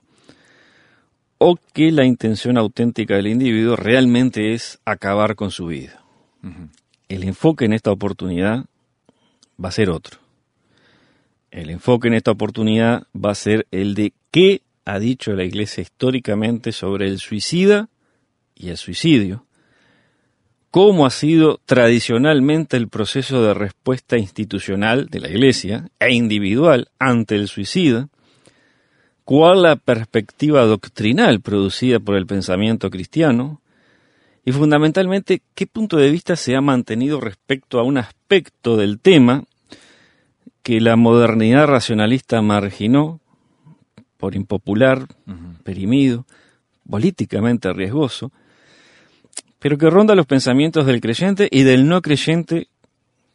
o 1.38 1.56
que 1.73 1.93
la 1.93 2.05
intención 2.05 2.58
auténtica 2.58 3.14
del 3.14 3.29
individuo 3.29 3.76
realmente 3.76 4.52
es 4.52 4.81
acabar 4.85 5.37
con 5.37 5.50
su 5.50 5.67
vida. 5.67 6.02
El 7.08 7.25
enfoque 7.25 7.64
en 7.64 7.73
esta 7.73 7.90
oportunidad 7.90 8.67
va 9.62 9.69
a 9.69 9.73
ser 9.73 9.90
otro. 9.90 10.19
El 11.50 11.70
enfoque 11.70 12.08
en 12.08 12.14
esta 12.14 12.31
oportunidad 12.31 13.06
va 13.14 13.31
a 13.31 13.37
ser 13.37 13.67
el 13.70 13.94
de 13.94 14.12
qué 14.31 14.62
ha 14.85 14.99
dicho 14.99 15.32
la 15.32 15.44
Iglesia 15.44 15.82
históricamente 15.82 16.73
sobre 16.73 17.08
el 17.08 17.19
suicida 17.19 17.88
y 18.54 18.68
el 18.68 18.76
suicidio, 18.76 19.45
cómo 20.71 21.07
ha 21.07 21.11
sido 21.11 21.61
tradicionalmente 21.64 22.76
el 22.76 22.88
proceso 22.88 23.42
de 23.42 23.54
respuesta 23.54 24.18
institucional 24.18 25.09
de 25.09 25.21
la 25.21 25.28
Iglesia 25.28 25.90
e 25.99 26.12
individual 26.12 26.88
ante 26.99 27.37
el 27.37 27.49
suicida, 27.49 28.09
cuál 29.28 29.61
la 29.61 29.76
perspectiva 29.76 30.64
doctrinal 30.64 31.42
producida 31.42 32.00
por 32.00 32.16
el 32.16 32.25
pensamiento 32.25 32.88
cristiano 32.88 33.61
y 34.42 34.52
fundamentalmente 34.52 35.42
qué 35.54 35.66
punto 35.66 35.99
de 35.99 36.11
vista 36.11 36.35
se 36.35 36.56
ha 36.56 36.62
mantenido 36.62 37.20
respecto 37.20 37.78
a 37.78 37.82
un 37.82 37.99
aspecto 37.99 38.78
del 38.78 38.99
tema 38.99 39.44
que 40.62 40.80
la 40.80 40.97
modernidad 40.97 41.66
racionalista 41.66 42.40
marginó 42.40 43.20
por 44.16 44.35
impopular, 44.35 45.06
perimido, 45.62 46.25
políticamente 46.88 47.70
riesgoso, 47.75 48.32
pero 49.58 49.76
que 49.76 49.90
ronda 49.90 50.14
los 50.14 50.25
pensamientos 50.25 50.87
del 50.87 51.02
creyente 51.02 51.49
y 51.50 51.64
del 51.64 51.87
no 51.87 52.00
creyente 52.00 52.68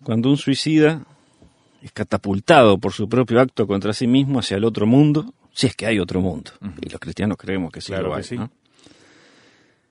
cuando 0.02 0.32
un 0.32 0.38
suicida 0.38 1.04
es 1.84 1.92
catapultado 1.92 2.80
por 2.80 2.94
su 2.94 3.08
propio 3.08 3.40
acto 3.40 3.68
contra 3.68 3.94
sí 3.94 4.08
mismo 4.08 4.40
hacia 4.40 4.58
el 4.58 4.64
otro 4.66 4.88
mundo, 4.88 5.32
si 5.54 5.68
es 5.68 5.76
que 5.76 5.86
hay 5.86 6.00
otro 6.00 6.20
mundo. 6.20 6.52
Y 6.82 6.90
los 6.90 7.00
cristianos 7.00 7.38
creemos 7.38 7.72
que 7.72 7.82
sí 7.82 7.94
lo 7.94 8.14
hay. 8.14 8.24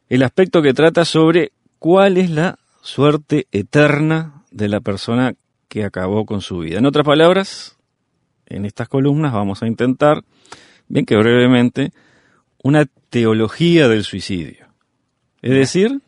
El 0.09 0.23
aspecto 0.23 0.61
que 0.61 0.75
trata 0.75 1.05
sobre 1.05 1.53
cuál 1.79 2.19
es 2.19 2.31
la 2.31 2.59
suerte 2.83 3.47
eterna 3.53 4.45
de 4.51 4.69
la 4.69 4.81
persona 4.81 5.35
que 5.69 5.85
acabó 5.85 6.27
con 6.27 6.43
su 6.43 6.59
vida. 6.59 6.79
En 6.79 6.87
otras 6.87 7.07
palabras, 7.07 7.79
en 8.47 8.67
estas 8.67 8.89
columnas 8.89 9.33
vamos 9.33 9.63
a 9.63 9.67
intentar, 9.67 10.23
bien 10.89 11.07
que 11.07 11.17
brevemente, 11.17 11.93
una 12.63 12.87
teología 13.09 13.89
del 13.89 14.05
suicidio. 14.05 14.67
Es 15.41 15.53
decir, 15.53 16.01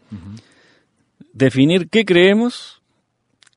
definir 1.32 1.88
qué 1.88 2.04
creemos, 2.04 2.82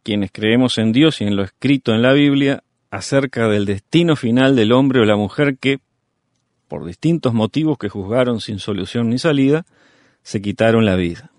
quienes 0.04 0.32
creemos 0.32 0.78
en 0.78 0.92
Dios 0.92 1.22
y 1.22 1.26
en 1.26 1.36
lo 1.36 1.44
escrito 1.44 1.94
en 1.94 2.02
la 2.02 2.14
Biblia, 2.14 2.64
acerca 2.90 3.48
del 3.48 3.66
destino 3.66 4.16
final 4.16 4.56
del 4.56 4.72
hombre 4.72 5.02
o 5.02 5.06
la 5.06 5.18
mujer 5.18 5.58
que, 5.58 5.80
por 6.68 6.86
distintos 6.86 7.34
motivos 7.34 7.78
que 7.78 7.90
juzgaron 7.90 8.42
sin 8.42 8.60
solución 8.60 9.10
ni 9.10 9.20
salida, 9.20 9.66
se 10.24 10.42
quitaron 10.42 10.86
la 10.86 10.96
vida. 10.96 11.32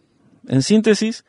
En 0.47 0.63
síntesis, 0.63 1.25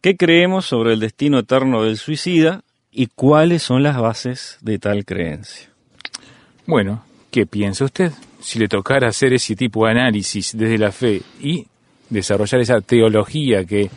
¿qué 0.00 0.16
creemos 0.16 0.66
sobre 0.66 0.94
el 0.94 1.00
destino 1.00 1.38
eterno 1.38 1.82
del 1.82 1.98
suicida 1.98 2.62
y 2.90 3.08
cuáles 3.08 3.62
son 3.62 3.82
las 3.82 3.98
bases 3.98 4.58
de 4.62 4.78
tal 4.78 5.04
creencia? 5.04 5.68
Bueno, 6.66 7.04
¿Qué 7.36 7.44
piensa 7.44 7.84
usted? 7.84 8.12
Si 8.40 8.58
le 8.58 8.66
tocara 8.66 9.08
hacer 9.08 9.34
ese 9.34 9.54
tipo 9.54 9.84
de 9.84 9.90
análisis 9.90 10.56
desde 10.56 10.78
la 10.78 10.90
fe 10.90 11.20
y 11.38 11.66
desarrollar 12.08 12.62
esa 12.62 12.80
teología 12.80 13.62
que 13.66 13.90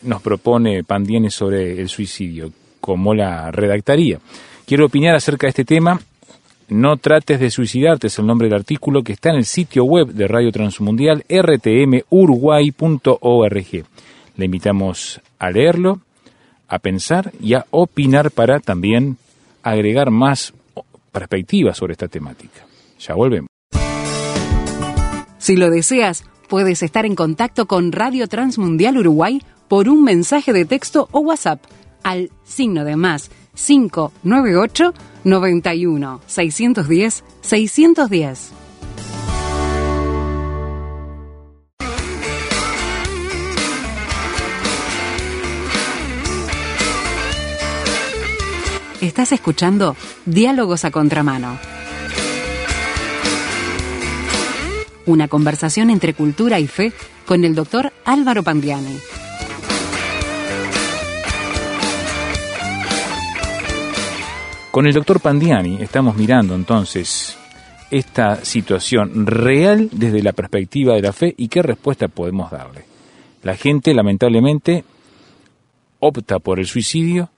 nos 0.00 0.22
propone 0.22 0.82
Pandiene 0.82 1.28
sobre 1.28 1.78
el 1.78 1.90
suicidio, 1.90 2.50
¿cómo 2.80 3.14
la 3.14 3.50
redactaría? 3.50 4.20
Quiero 4.64 4.86
opinar 4.86 5.14
acerca 5.14 5.46
de 5.46 5.50
este 5.50 5.66
tema. 5.66 6.00
No 6.72 6.96
trates 6.96 7.38
de 7.38 7.50
suicidarte 7.50 8.06
es 8.06 8.18
el 8.18 8.24
nombre 8.24 8.48
del 8.48 8.56
artículo 8.56 9.02
que 9.02 9.12
está 9.12 9.28
en 9.28 9.36
el 9.36 9.44
sitio 9.44 9.84
web 9.84 10.08
de 10.08 10.26
Radio 10.26 10.50
Transmundial 10.50 11.22
rtmuruguay.org. 11.28 13.84
Le 14.36 14.44
invitamos 14.46 15.20
a 15.38 15.50
leerlo, 15.50 16.00
a 16.68 16.78
pensar 16.78 17.30
y 17.42 17.52
a 17.52 17.66
opinar 17.70 18.30
para 18.30 18.58
también 18.58 19.18
agregar 19.62 20.10
más 20.10 20.54
perspectivas 21.12 21.76
sobre 21.76 21.92
esta 21.92 22.08
temática. 22.08 22.64
Ya 22.98 23.16
volvemos. 23.16 23.48
Si 25.36 25.56
lo 25.56 25.68
deseas, 25.68 26.24
puedes 26.48 26.82
estar 26.82 27.04
en 27.04 27.16
contacto 27.16 27.66
con 27.66 27.92
Radio 27.92 28.28
Transmundial 28.28 28.96
Uruguay 28.96 29.42
por 29.68 29.90
un 29.90 30.04
mensaje 30.04 30.54
de 30.54 30.64
texto 30.64 31.06
o 31.12 31.20
WhatsApp 31.20 31.62
al 32.02 32.30
signo 32.44 32.86
de 32.86 32.96
más 32.96 33.30
598 33.54 34.94
91 35.24 36.20
610 36.26 37.24
610. 37.42 38.52
Estás 49.02 49.32
escuchando 49.32 49.96
Diálogos 50.26 50.84
a 50.84 50.92
Contramano. 50.92 51.58
Una 55.06 55.26
conversación 55.26 55.90
entre 55.90 56.14
cultura 56.14 56.60
y 56.60 56.68
fe 56.68 56.92
con 57.26 57.42
el 57.44 57.56
doctor 57.56 57.92
Álvaro 58.04 58.44
Pandiani. 58.44 58.96
Con 64.72 64.86
el 64.86 64.94
doctor 64.94 65.20
Pandiani 65.20 65.82
estamos 65.82 66.16
mirando 66.16 66.54
entonces 66.54 67.36
esta 67.90 68.42
situación 68.42 69.26
real 69.26 69.90
desde 69.92 70.22
la 70.22 70.32
perspectiva 70.32 70.94
de 70.94 71.02
la 71.02 71.12
fe 71.12 71.34
y 71.36 71.48
qué 71.48 71.60
respuesta 71.60 72.08
podemos 72.08 72.50
darle. 72.50 72.82
La 73.42 73.54
gente 73.54 73.92
lamentablemente 73.92 74.82
opta 75.98 76.38
por 76.38 76.58
el 76.58 76.64
suicidio 76.64 77.28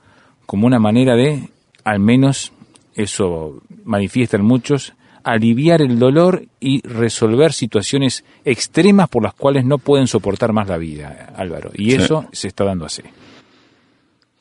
como 0.47 0.69
una 0.69 0.79
manera 0.79 1.17
de 1.17 1.49
al 1.83 1.99
menos 1.99 2.53
eso 2.95 3.61
manifiestan 3.83 4.45
muchos, 4.45 4.95
aliviar 5.25 5.83
el 5.83 5.99
dolor 5.99 6.45
y 6.61 6.87
resolver 6.87 7.53
situaciones 7.53 8.25
extremas 8.45 9.09
por 9.09 9.25
las 9.25 9.35
cuales 9.35 9.65
no 9.65 9.79
pueden 9.79 10.07
soportar 10.07 10.53
más 10.53 10.69
la 10.69 10.79
vida, 10.79 11.35
Álvaro. 11.37 11.73
Y 11.75 11.95
eso 11.95 12.27
se 12.31 12.47
está 12.47 12.63
dando 12.63 12.85
así. 12.85 13.03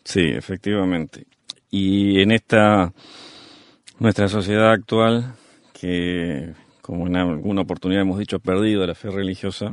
Sí, 0.04 0.22
efectivamente. 0.22 1.26
Y 1.76 2.22
en 2.22 2.30
esta 2.30 2.94
nuestra 3.98 4.28
sociedad 4.28 4.72
actual, 4.72 5.34
que 5.74 6.54
como 6.84 7.08
en 7.08 7.16
alguna 7.16 7.62
oportunidad 7.62 8.04
hemos 8.04 8.20
dicho, 8.20 8.36
ha 8.36 8.40
perdido 8.40 8.86
la 8.86 8.94
fe 8.94 9.10
religiosa 9.10 9.72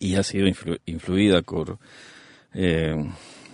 y 0.00 0.16
ha 0.16 0.24
sido 0.24 0.48
influida 0.84 1.42
por 1.42 1.78
eh, 2.54 2.96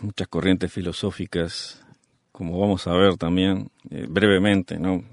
muchas 0.00 0.28
corrientes 0.28 0.73
filosóficas 0.73 1.85
como 2.32 2.59
vamos 2.59 2.87
a 2.87 2.94
ver 2.94 3.18
también 3.18 3.71
eh, 3.90 4.06
brevemente, 4.09 4.78
¿no? 4.78 5.04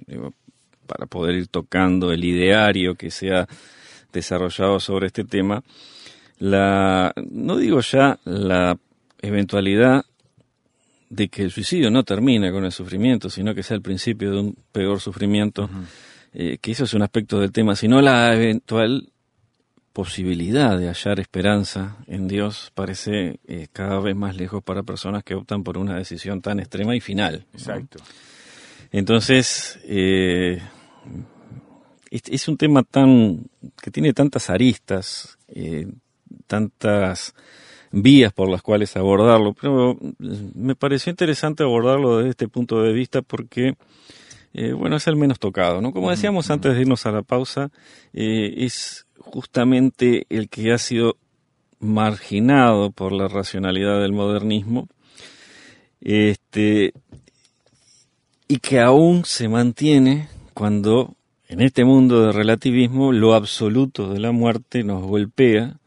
para 0.88 1.08
poder 1.08 1.36
ir 1.36 1.48
tocando 1.48 2.14
el 2.14 2.24
ideario 2.24 2.96
que 2.96 3.12
se 3.12 3.34
ha 3.34 3.50
desarrollado 4.14 4.80
sobre 4.80 5.08
este 5.08 5.26
tema, 5.26 5.62
la, 6.38 7.12
no 7.18 7.58
digo 7.58 7.82
ya 7.82 8.18
la 8.24 8.78
eventualidad 9.22 10.06
de 11.10 11.28
que 11.28 11.44
el 11.44 11.52
suicidio 11.52 11.90
no 11.90 12.04
termine 12.04 12.52
con 12.52 12.66
el 12.66 12.72
sufrimiento, 12.72 13.30
sino 13.30 13.54
que 13.56 13.64
sea 13.64 13.76
el 13.76 13.82
principio 13.82 14.32
de 14.32 14.40
un 14.40 14.56
peor 14.72 15.00
sufrimiento, 15.00 15.70
eh, 16.34 16.58
que 16.62 16.72
eso 16.72 16.84
es 16.84 16.94
un 16.94 17.02
aspecto 17.02 17.40
del 17.40 17.52
tema, 17.52 17.76
sino 17.76 18.02
la 18.02 18.34
eventual 18.34 19.12
posibilidad 19.94 20.78
de 20.78 20.88
hallar 20.88 21.20
esperanza 21.20 21.98
en 22.08 22.28
Dios 22.28 22.72
parece 22.74 23.40
eh, 23.48 23.68
cada 23.74 24.00
vez 24.00 24.16
más 24.16 24.36
lejos 24.38 24.64
para 24.64 24.84
personas 24.84 25.24
que 25.24 25.36
optan 25.36 25.64
por 25.64 25.78
una 25.78 25.98
decisión 25.98 26.42
tan 26.42 26.60
extrema 26.60 26.96
y 26.96 27.00
final. 27.00 27.46
Exacto. 27.54 28.00
Entonces, 28.92 29.80
eh, 29.84 30.62
es, 32.10 32.48
un 32.48 32.58
tema 32.58 32.84
tan 32.84 33.50
que 33.82 33.92
tiene 33.92 34.14
tantas 34.14 34.50
aristas, 34.50 35.38
eh, 35.48 35.88
tantas 36.48 37.36
vías 37.92 38.34
por 38.34 38.50
las 38.50 38.62
cuales 38.62 38.96
abordarlo, 38.96 39.54
pero 39.54 39.98
me 40.54 40.76
pareció 40.76 41.10
interesante 41.10 41.64
abordarlo 41.64 42.18
desde 42.18 42.32
este 42.32 42.48
punto 42.48 42.82
de 42.82 42.94
vista 42.94 43.22
porque 43.22 43.76
bueno, 44.78 44.96
es 44.96 45.08
el 45.08 45.16
menos 45.16 45.40
tocado, 45.40 45.80
¿no? 45.80 45.94
Como 45.94 46.10
decíamos 46.10 46.50
antes 46.50 46.76
de 46.76 46.82
irnos 46.82 47.06
a 47.06 47.12
la 47.12 47.22
pausa, 47.22 47.70
es 48.14 49.06
justamente 49.18 50.26
el 50.30 50.50
que 50.50 50.74
ha 50.74 50.78
sido 50.78 51.18
marginado 51.80 52.92
por 52.92 53.12
la 53.12 53.28
racionalidad 53.28 54.02
del 54.02 54.12
modernismo, 54.12 54.88
este, 56.02 56.94
y 58.48 58.58
que 58.58 58.80
aún 58.80 59.24
se 59.26 59.48
mantiene 59.48 60.28
cuando 60.54 61.16
en 61.48 61.62
este 61.62 61.86
mundo 61.86 62.26
de 62.26 62.32
relativismo 62.32 63.12
lo 63.12 63.34
absoluto 63.34 64.12
de 64.12 64.20
la 64.20 64.32
muerte 64.32 64.84
nos 64.84 65.04
golpea 65.04 65.78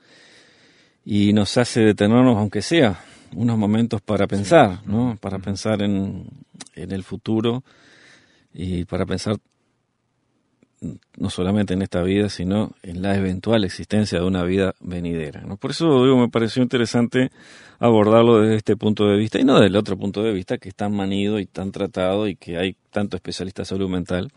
y 1.04 1.32
nos 1.32 1.56
hace 1.56 1.80
detenernos, 1.80 2.36
aunque 2.36 2.62
sea 2.62 3.00
unos 3.34 3.58
momentos 3.58 4.00
para 4.00 4.26
pensar, 4.26 4.80
¿no? 4.86 5.16
Para 5.20 5.38
pensar 5.38 5.82
en, 5.82 6.26
en 6.74 6.92
el 6.92 7.02
futuro 7.02 7.64
y 8.52 8.84
para 8.84 9.06
pensar 9.06 9.36
no 11.16 11.30
solamente 11.30 11.74
en 11.74 11.82
esta 11.82 12.02
vida, 12.02 12.28
sino 12.28 12.72
en 12.82 13.02
la 13.02 13.16
eventual 13.16 13.64
existencia 13.64 14.18
de 14.18 14.26
una 14.26 14.42
vida 14.42 14.74
venidera. 14.80 15.42
¿no? 15.42 15.56
Por 15.56 15.70
eso 15.70 16.04
digo, 16.04 16.16
me 16.16 16.28
pareció 16.28 16.62
interesante 16.62 17.30
abordarlo 17.78 18.40
desde 18.40 18.56
este 18.56 18.76
punto 18.76 19.06
de 19.06 19.16
vista 19.16 19.38
y 19.38 19.44
no 19.44 19.54
desde 19.54 19.68
el 19.68 19.76
otro 19.76 19.96
punto 19.96 20.22
de 20.22 20.32
vista 20.32 20.58
que 20.58 20.70
es 20.70 20.74
tan 20.74 20.94
manido 20.94 21.38
y 21.38 21.46
tan 21.46 21.72
tratado 21.72 22.26
y 22.26 22.36
que 22.36 22.58
hay 22.58 22.76
tanto 22.90 23.16
especialistas 23.16 23.68
salud 23.68 23.88
mental, 23.88 24.32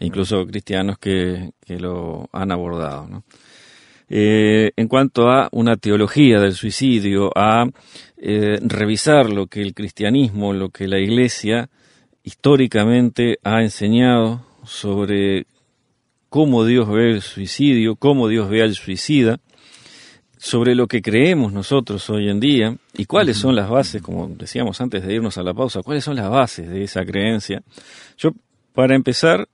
incluso 0.00 0.46
cristianos 0.46 0.98
que, 0.98 1.52
lo 1.68 2.28
han 2.32 2.50
abordado. 2.50 3.22
Eh, 4.12 4.72
en 4.74 4.88
cuanto 4.88 5.30
a 5.30 5.48
una 5.52 5.76
teología 5.76 6.40
del 6.40 6.54
suicidio, 6.54 7.30
a 7.36 7.64
eh, 8.18 8.58
revisar 8.60 9.30
lo 9.30 9.46
que 9.46 9.62
el 9.62 9.72
cristianismo, 9.72 10.52
lo 10.52 10.70
que 10.70 10.88
la 10.88 10.98
iglesia 10.98 11.70
históricamente 12.24 13.38
ha 13.44 13.62
enseñado 13.62 14.44
sobre 14.64 15.46
cómo 16.28 16.64
Dios 16.64 16.88
ve 16.88 17.12
el 17.12 17.22
suicidio, 17.22 17.94
cómo 17.94 18.26
Dios 18.26 18.50
ve 18.50 18.62
al 18.62 18.74
suicida, 18.74 19.38
sobre 20.36 20.74
lo 20.74 20.88
que 20.88 21.02
creemos 21.02 21.52
nosotros 21.52 22.10
hoy 22.10 22.30
en 22.30 22.40
día 22.40 22.76
y 22.94 23.04
cuáles 23.04 23.36
son 23.36 23.54
las 23.54 23.68
bases, 23.68 24.02
como 24.02 24.26
decíamos 24.26 24.80
antes 24.80 25.06
de 25.06 25.14
irnos 25.14 25.38
a 25.38 25.42
la 25.44 25.54
pausa, 25.54 25.82
cuáles 25.82 26.02
son 26.02 26.16
las 26.16 26.30
bases 26.30 26.68
de 26.68 26.82
esa 26.82 27.04
creencia. 27.04 27.62
Yo, 28.16 28.32
para 28.74 28.96
empezar, 28.96 29.48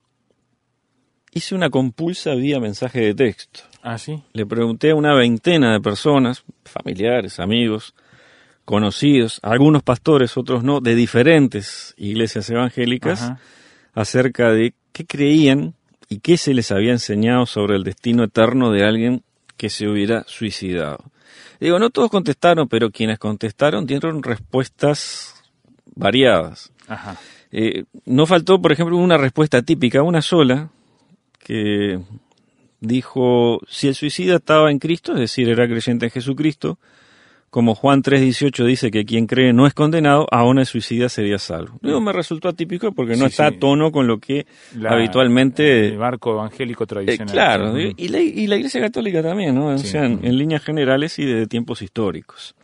hice 1.33 1.55
una 1.55 1.69
compulsa 1.69 2.35
vía 2.35 2.59
mensaje 2.61 3.01
de 3.01 3.15
texto. 3.15 3.61
Ah, 3.89 3.99
sí. 3.99 4.21
Le 4.33 4.45
pregunté 4.47 4.91
a 4.91 4.97
una 4.97 5.15
veintena 5.15 5.73
de 5.73 5.81
personas, 5.81 6.43
familiares, 6.65 7.39
amigos, 7.39 7.95
conocidos, 8.65 9.39
algunos 9.45 9.85
pastores, 9.85 10.37
otros 10.37 10.65
no, 10.65 10.81
de 10.81 10.97
diferentes 10.97 11.95
iglesias 11.97 12.51
evangélicas, 12.51 13.33
acerca 13.95 14.51
de 14.51 14.75
qué 14.91 15.07
creían 15.07 15.75
y 16.09 16.19
qué 16.19 16.37
se 16.37 16.53
les 16.53 16.73
había 16.73 16.91
enseñado 16.91 17.47
sobre 17.47 17.77
el 17.77 17.85
destino 17.85 18.25
eterno 18.25 18.73
de 18.73 18.85
alguien 18.85 19.23
que 19.57 19.71
se 19.71 19.87
hubiera 19.87 20.25
suicidado. 20.27 21.05
Digo, 21.61 21.79
no 21.79 21.91
todos 21.91 22.11
contestaron, 22.11 22.67
pero 22.67 22.91
quienes 22.91 23.21
contestaron 23.21 23.87
dieron 23.87 24.25
respuestas 24.25 25.45
variadas. 25.95 26.73
Eh, 27.53 27.85
no 28.05 28.27
faltó, 28.27 28.61
por 28.61 28.73
ejemplo, 28.73 28.97
una 28.97 29.17
respuesta 29.17 29.63
típica, 29.63 30.03
una 30.03 30.23
sola, 30.23 30.71
que 31.39 32.01
dijo, 32.81 33.61
si 33.69 33.89
el 33.89 33.95
suicida 33.95 34.37
estaba 34.37 34.71
en 34.71 34.79
Cristo, 34.79 35.13
es 35.13 35.21
decir, 35.21 35.49
era 35.49 35.67
creyente 35.67 36.07
en 36.07 36.11
Jesucristo, 36.11 36.79
como 37.51 37.75
Juan 37.75 38.03
3.18 38.03 38.67
dice 38.67 38.91
que 38.91 39.05
quien 39.05 39.27
cree 39.27 39.53
no 39.53 39.67
es 39.67 39.73
condenado, 39.73 40.27
aún 40.31 40.59
el 40.59 40.67
suicida 40.67 41.09
sería 41.09 41.39
salvo. 41.39 41.79
Digo, 41.81 42.01
me 42.01 42.13
resultó 42.13 42.49
atípico 42.49 42.93
porque 42.93 43.17
no 43.17 43.27
está 43.27 43.47
a 43.47 43.53
tono 43.53 43.93
con 43.93 44.07
lo 44.07 44.19
que 44.19 44.47
habitualmente... 44.87 45.89
El 45.89 45.99
marco 45.99 46.33
evangélico 46.33 46.85
eh, 46.85 46.87
tradicional. 46.87 47.33
claro, 47.33 47.79
y, 47.79 48.09
la, 48.09 48.21
Iglesia 48.21 48.81
Católica 48.81 49.23
también, 49.23 49.55
¿no? 49.55 49.69
O 49.69 49.79
sea, 49.79 50.05
en, 50.05 50.37
líneas 50.37 50.63
generales 50.63 51.19
y 51.19 51.25
de 51.25 51.47
tiempos 51.47 51.81
históricos. 51.81 52.55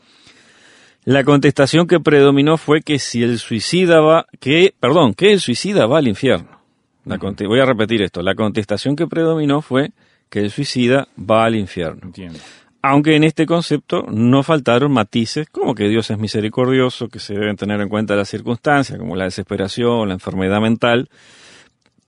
La 1.04 1.24
contestación 1.24 1.86
que 1.86 1.98
predominó 1.98 2.58
fue 2.58 2.82
que 2.82 2.98
si 2.98 3.22
el 3.22 3.38
suicida 3.38 4.00
va, 4.00 4.26
que, 4.40 4.74
perdón, 4.78 5.14
que 5.14 5.32
el 5.32 5.40
suicida 5.40 5.86
va 5.86 5.98
al 5.98 6.08
infierno. 6.08 6.61
La 7.04 7.16
Voy 7.16 7.60
a 7.60 7.64
repetir 7.64 8.02
esto. 8.02 8.22
La 8.22 8.34
contestación 8.34 8.94
que 8.94 9.06
predominó 9.06 9.60
fue 9.60 9.90
que 10.28 10.40
el 10.40 10.50
suicida 10.50 11.08
va 11.18 11.44
al 11.44 11.56
infierno. 11.56 12.00
Entiendo. 12.04 12.38
Aunque 12.80 13.14
en 13.14 13.24
este 13.24 13.46
concepto 13.46 14.06
no 14.08 14.42
faltaron 14.42 14.92
matices, 14.92 15.48
como 15.50 15.74
que 15.74 15.88
Dios 15.88 16.10
es 16.10 16.18
misericordioso, 16.18 17.08
que 17.08 17.20
se 17.20 17.34
deben 17.34 17.56
tener 17.56 17.80
en 17.80 17.88
cuenta 17.88 18.16
las 18.16 18.28
circunstancias, 18.28 18.98
como 18.98 19.14
la 19.14 19.24
desesperación, 19.24 20.08
la 20.08 20.14
enfermedad 20.14 20.60
mental, 20.60 21.08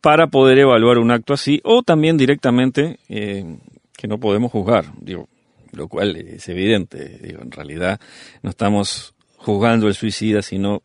para 0.01 0.27
poder 0.27 0.59
evaluar 0.59 0.99
un 0.99 1.13
acto 1.13 1.33
así, 1.33 1.61
o 1.65 1.83
también 1.83 2.17
directamente 2.17 2.99
eh, 3.09 3.59
que 3.97 4.09
no 4.09 4.19
podemos 4.19 4.51
juzgar, 4.51 4.87
digo, 5.01 5.29
lo 5.73 5.87
cual 5.89 6.17
es 6.17 6.49
evidente, 6.49 7.21
digo, 7.23 7.41
en 7.41 7.53
realidad 7.53 8.01
no 8.43 8.51
estamos 8.51 9.15
juzgando 9.37 9.87
el 9.87 9.95
suicida, 9.95 10.43
sino 10.43 10.83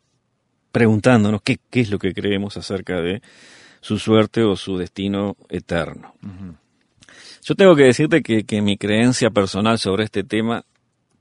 preguntándonos 0.70 1.42
qué, 1.42 1.58
qué 1.68 1.80
es 1.80 1.90
lo 1.90 1.98
que 1.98 2.14
creemos 2.14 2.56
acerca 2.56 3.00
de 3.00 3.22
su 3.80 3.98
suerte 3.98 4.42
o 4.42 4.56
su 4.56 4.76
destino 4.76 5.36
eterno. 5.48 6.14
Yo 7.42 7.54
tengo 7.54 7.74
que 7.74 7.84
decirte 7.84 8.22
que, 8.22 8.44
que 8.44 8.60
mi 8.60 8.76
creencia 8.76 9.30
personal 9.30 9.78
sobre 9.78 10.04
este 10.04 10.24
tema, 10.24 10.64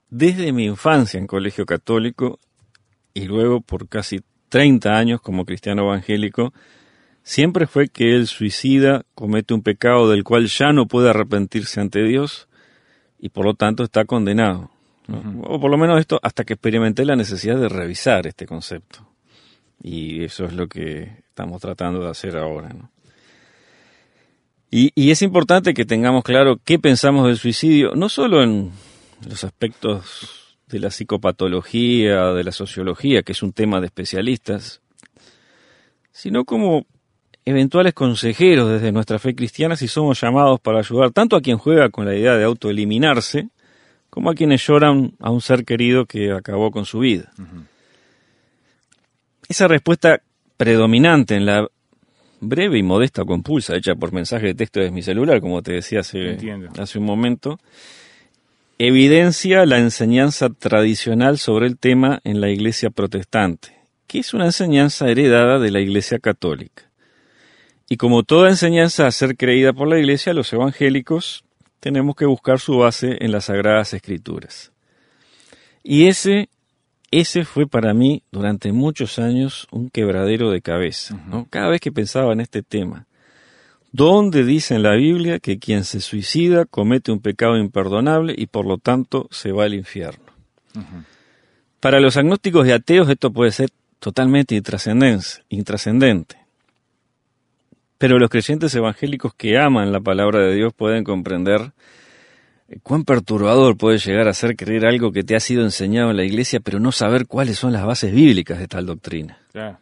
desde 0.10 0.52
mi 0.52 0.66
infancia 0.66 1.18
en 1.18 1.28
colegio 1.28 1.66
católico 1.66 2.40
y 3.14 3.26
luego 3.26 3.62
por 3.62 3.88
casi 3.88 4.22
30 4.50 4.98
años 4.98 5.22
como 5.22 5.46
cristiano 5.46 5.84
evangélico, 5.84 6.54
siempre 7.24 7.68
fue 7.68 7.88
que 7.88 8.16
el 8.16 8.28
suicida 8.28 9.06
comete 9.16 9.54
un 9.54 9.62
pecado 9.62 10.10
del 10.10 10.24
cual 10.24 10.48
ya 10.48 10.74
no 10.74 10.88
puede 10.88 11.10
arrepentirse 11.10 11.80
ante 11.80 12.04
Dios 12.04 12.48
y 13.20 13.30
por 13.30 13.46
lo 13.46 13.54
tanto 13.54 13.84
está 13.84 14.06
condenado. 14.06 14.72
¿no? 15.08 15.42
O 15.44 15.60
por 15.60 15.72
lo 15.72 15.78
menos 15.78 16.00
esto 16.00 16.20
hasta 16.22 16.44
que 16.44 16.54
experimenté 16.54 17.06
la 17.06 17.16
necesidad 17.16 17.58
de 17.60 17.70
revisar 17.70 18.28
este 18.28 18.46
concepto. 18.46 19.09
Y 19.82 20.24
eso 20.24 20.46
es 20.46 20.54
lo 20.54 20.68
que 20.68 21.24
estamos 21.30 21.62
tratando 21.62 22.02
de 22.04 22.10
hacer 22.10 22.38
ahora. 22.38 22.70
y 24.72 25.12
es 25.12 25.22
importante 25.22 25.74
que 25.74 25.86
tengamos 25.86 26.24
claro 26.24 26.60
qué 26.64 26.78
pensamos 26.78 27.26
del 27.26 27.38
suicidio, 27.38 27.96
no 27.96 28.08
solo 28.08 28.44
en 28.44 28.72
los 29.28 29.44
aspectos 29.44 30.50
de 30.68 30.80
la 30.80 30.92
psicopatología, 30.92 32.32
de 32.34 32.44
la 32.44 32.52
sociología, 32.52 33.24
que 33.24 33.32
es 33.32 33.42
un 33.42 33.54
tema 33.54 33.80
de 33.80 33.88
especialistas, 33.88 34.82
sino 36.12 36.46
como 36.46 36.86
eventuales 37.44 37.94
consejeros 37.94 38.70
desde 38.70 38.92
nuestra 38.92 39.18
fe 39.18 39.34
cristiana 39.34 39.76
si 39.76 39.88
somos 39.88 40.22
llamados 40.22 40.60
para 40.60 40.80
ayudar 40.80 41.12
tanto 41.12 41.36
a 41.36 41.42
quien 41.42 41.58
juega 41.58 41.90
con 41.90 42.06
la 42.06 42.16
idea 42.16 42.36
de 42.36 42.44
autoeliminarse, 42.44 43.50
como 44.10 44.30
a 44.30 44.36
quienes 44.36 44.66
lloran 44.66 45.14
a 45.20 45.32
un 45.32 45.42
ser 45.42 45.66
querido 45.66 46.06
que 46.06 46.32
acabó 46.32 46.72
con 46.72 46.86
su 46.86 47.00
vida. 47.00 47.32
Esa 49.50 49.68
respuesta 49.68 50.22
predominante 50.58 51.36
en 51.36 51.48
la 51.48 51.68
breve 52.40 52.78
y 52.78 52.84
modesta 52.84 53.26
compulsa 53.26 53.76
hecha 53.76 53.96
por 53.96 54.14
mensaje 54.14 54.46
de 54.46 54.54
texto 54.54 54.80
desde 54.80 54.94
mi 54.94 55.02
celular, 55.02 55.42
como 55.42 55.64
te 55.64 55.74
decía 55.74 56.02
hace, 56.02 56.38
hace 56.78 57.00
un 57.00 57.06
momento, 57.06 57.60
evidencia 58.78 59.66
la 59.66 59.80
enseñanza 59.80 60.50
tradicional 60.50 61.40
sobre 61.40 61.66
el 61.66 61.80
tema 61.80 62.22
en 62.24 62.42
la 62.42 62.52
iglesia 62.52 62.92
protestante, 62.92 63.76
que 64.06 64.20
es 64.20 64.36
una 64.36 64.46
enseñanza 64.46 65.10
heredada 65.10 65.58
de 65.58 65.72
la 65.72 65.82
iglesia 65.82 66.20
católica. 66.20 66.84
Y 67.90 67.98
como 67.98 68.22
toda 68.22 68.50
enseñanza 68.50 69.08
a 69.08 69.12
ser 69.12 69.36
creída 69.36 69.74
por 69.74 69.88
la 69.88 69.98
iglesia, 69.98 70.34
los 70.34 70.54
evangélicos 70.54 71.44
tenemos 71.80 72.16
que 72.16 72.28
buscar 72.28 72.60
su 72.60 72.78
base 72.78 73.18
en 73.20 73.32
las 73.32 73.46
sagradas 73.46 73.96
escrituras. 73.96 74.72
Y 75.84 76.06
ese 76.06 76.50
ese 77.12 77.46
fue 77.46 77.68
para 77.68 77.94
mí 77.94 78.24
durante 78.32 78.72
muchos 78.72 79.20
años 79.20 79.68
un 79.72 79.90
quebradero 79.90 80.52
de 80.52 80.62
cabeza. 80.62 81.20
¿no? 81.28 81.48
Cada 81.50 81.70
vez 81.70 81.82
que 81.82 81.92
pensaba 81.92 82.34
en 82.34 82.42
este 82.42 82.62
tema, 82.62 83.08
¿dónde 83.92 84.44
dice 84.44 84.76
en 84.76 84.84
la 84.84 84.96
Biblia 84.96 85.40
que 85.40 85.60
quien 85.60 85.84
se 85.84 86.02
suicida 86.02 86.66
comete 86.66 87.12
un 87.12 87.20
pecado 87.20 87.58
imperdonable 87.58 88.36
y 88.38 88.48
por 88.48 88.66
lo 88.66 88.78
tanto 88.78 89.28
se 89.32 89.52
va 89.52 89.66
al 89.66 89.74
infierno? 89.74 90.26
Para 91.80 92.00
los 92.00 92.18
agnósticos 92.18 92.68
y 92.68 92.72
ateos 92.72 93.10
esto 93.10 93.32
puede 93.32 93.52
ser 93.52 93.70
totalmente 94.00 94.56
intrascendente. 94.56 96.38
Pero 97.98 98.18
los 98.18 98.30
creyentes 98.30 98.74
evangélicos 98.76 99.34
que 99.34 99.58
aman 99.58 99.92
la 99.92 100.00
palabra 100.00 100.40
de 100.40 100.56
Dios 100.56 100.74
pueden 100.74 101.04
comprender 101.04 101.74
cuán 102.84 103.04
perturbador 103.04 103.78
puede 103.78 103.98
llegar 103.98 104.28
a 104.28 104.34
ser 104.34 104.56
creer 104.56 104.86
algo 104.86 105.12
que 105.12 105.24
te 105.24 105.36
ha 105.36 105.40
sido 105.40 105.64
enseñado 105.64 106.12
en 106.12 106.18
la 106.18 106.24
iglesia, 106.26 106.60
pero 106.60 106.80
no 106.80 106.92
saber 106.92 107.26
cuáles 107.28 107.58
son 107.58 107.74
las 107.74 107.86
bases 107.86 108.14
bíblicas 108.14 108.60
de 108.60 108.68
tal 108.68 108.86
doctrina. 108.86 109.38
Claro. 109.52 109.78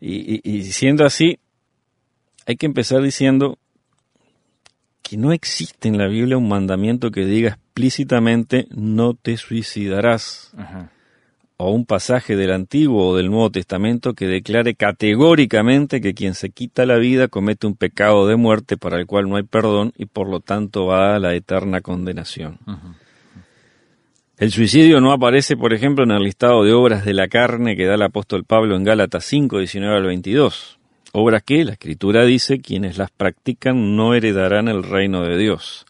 Y, 0.00 0.34
y- 0.36 0.40
y 0.58 0.62
siendo 0.64 1.04
así, 1.04 1.38
hay 2.46 2.56
que 2.56 2.66
empezar 2.66 3.02
diciendo 3.02 3.58
que 5.02 5.16
no 5.16 5.32
existe 5.32 5.88
en 5.88 5.98
la 5.98 6.08
Biblia 6.08 6.36
un 6.36 6.48
mandamiento 6.48 7.10
que 7.10 7.24
diga 7.24 7.50
explícitamente 7.50 8.66
no 8.70 9.14
te 9.14 9.36
suicidarás, 9.36 10.52
Ajá. 10.56 10.90
O 11.58 11.70
un 11.70 11.86
pasaje 11.86 12.36
del 12.36 12.52
Antiguo 12.52 13.08
o 13.08 13.16
del 13.16 13.30
Nuevo 13.30 13.50
Testamento 13.50 14.14
que 14.14 14.26
declare 14.26 14.74
categóricamente 14.74 16.00
que 16.00 16.14
quien 16.14 16.34
se 16.34 16.50
quita 16.50 16.84
la 16.84 16.96
vida 16.96 17.28
comete 17.28 17.66
un 17.66 17.76
pecado 17.76 18.26
de 18.26 18.36
muerte 18.36 18.76
para 18.76 18.98
el 18.98 19.06
cual 19.06 19.28
no 19.28 19.36
hay 19.36 19.42
perdón 19.42 19.92
y 19.96 20.06
por 20.06 20.28
lo 20.28 20.40
tanto 20.40 20.86
va 20.86 21.16
a 21.16 21.18
la 21.18 21.34
eterna 21.34 21.80
condenación. 21.80 22.58
El 24.38 24.52
suicidio 24.52 25.00
no 25.00 25.12
aparece, 25.12 25.56
por 25.56 25.72
ejemplo, 25.72 26.04
en 26.04 26.10
el 26.10 26.22
listado 26.22 26.62
de 26.62 26.74
obras 26.74 27.06
de 27.06 27.14
la 27.14 27.28
carne 27.28 27.74
que 27.74 27.86
da 27.86 27.94
el 27.94 28.02
apóstol 28.02 28.44
Pablo 28.44 28.76
en 28.76 28.84
Gálatas 28.84 29.24
5, 29.24 29.58
19 29.58 29.96
al 29.96 30.04
22. 30.04 30.78
Obras 31.12 31.42
que 31.42 31.64
la 31.64 31.72
Escritura 31.72 32.26
dice 32.26 32.60
quienes 32.60 32.98
las 32.98 33.10
practican 33.10 33.96
no 33.96 34.12
heredarán 34.12 34.68
el 34.68 34.82
reino 34.82 35.22
de 35.22 35.38
Dios. 35.38 35.86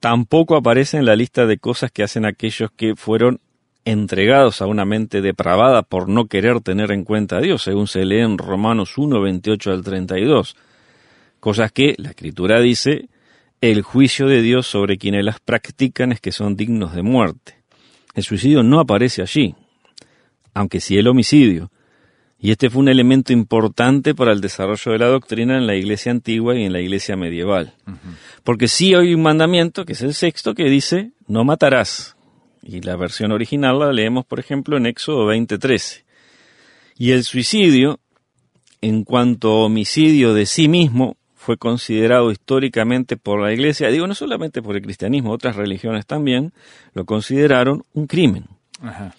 Tampoco 0.00 0.56
aparece 0.56 0.96
en 0.96 1.04
la 1.04 1.14
lista 1.14 1.44
de 1.44 1.58
cosas 1.58 1.92
que 1.92 2.02
hacen 2.02 2.24
aquellos 2.24 2.70
que 2.74 2.96
fueron 2.96 3.40
entregados 3.84 4.62
a 4.62 4.66
una 4.66 4.84
mente 4.84 5.20
depravada 5.20 5.82
por 5.82 6.08
no 6.08 6.26
querer 6.26 6.60
tener 6.60 6.92
en 6.92 7.04
cuenta 7.04 7.38
a 7.38 7.40
Dios, 7.40 7.62
según 7.62 7.86
se 7.86 8.04
lee 8.04 8.20
en 8.20 8.38
Romanos 8.38 8.96
1, 8.96 9.20
28 9.20 9.70
al 9.70 9.82
32. 9.82 10.56
Cosas 11.40 11.72
que 11.72 11.94
la 11.98 12.10
Escritura 12.10 12.60
dice, 12.60 13.08
el 13.60 13.82
juicio 13.82 14.26
de 14.26 14.42
Dios 14.42 14.66
sobre 14.66 14.98
quienes 14.98 15.24
las 15.24 15.40
practican 15.40 16.12
es 16.12 16.20
que 16.20 16.32
son 16.32 16.56
dignos 16.56 16.94
de 16.94 17.02
muerte. 17.02 17.56
El 18.14 18.22
suicidio 18.22 18.62
no 18.62 18.80
aparece 18.80 19.22
allí, 19.22 19.54
aunque 20.54 20.80
sí 20.80 20.98
el 20.98 21.08
homicidio. 21.08 21.70
Y 22.38 22.50
este 22.50 22.70
fue 22.70 22.80
un 22.80 22.88
elemento 22.88 23.32
importante 23.32 24.16
para 24.16 24.32
el 24.32 24.40
desarrollo 24.40 24.90
de 24.90 24.98
la 24.98 25.06
doctrina 25.06 25.56
en 25.56 25.66
la 25.68 25.76
iglesia 25.76 26.10
antigua 26.10 26.56
y 26.56 26.64
en 26.64 26.72
la 26.72 26.80
iglesia 26.80 27.16
medieval. 27.16 27.74
Porque 28.42 28.66
sí 28.66 28.94
hay 28.94 29.14
un 29.14 29.22
mandamiento, 29.22 29.84
que 29.84 29.92
es 29.92 30.02
el 30.02 30.12
sexto, 30.12 30.52
que 30.54 30.64
dice, 30.64 31.12
no 31.28 31.44
matarás. 31.44 32.16
Y 32.62 32.80
la 32.80 32.96
versión 32.96 33.32
original 33.32 33.78
la 33.78 33.92
leemos, 33.92 34.24
por 34.24 34.38
ejemplo, 34.38 34.76
en 34.76 34.86
Éxodo 34.86 35.26
20:13. 35.26 36.04
Y 36.96 37.10
el 37.10 37.24
suicidio, 37.24 37.98
en 38.80 39.04
cuanto 39.04 39.50
a 39.50 39.64
homicidio 39.64 40.34
de 40.34 40.46
sí 40.46 40.68
mismo, 40.68 41.16
fue 41.34 41.56
considerado 41.56 42.30
históricamente 42.30 43.16
por 43.16 43.40
la 43.40 43.52
Iglesia, 43.52 43.88
digo 43.88 44.06
no 44.06 44.14
solamente 44.14 44.62
por 44.62 44.76
el 44.76 44.82
cristianismo, 44.82 45.32
otras 45.32 45.56
religiones 45.56 46.06
también, 46.06 46.52
lo 46.94 47.04
consideraron 47.04 47.82
un 47.94 48.06
crimen. 48.06 48.44
Ajá. 48.80 49.14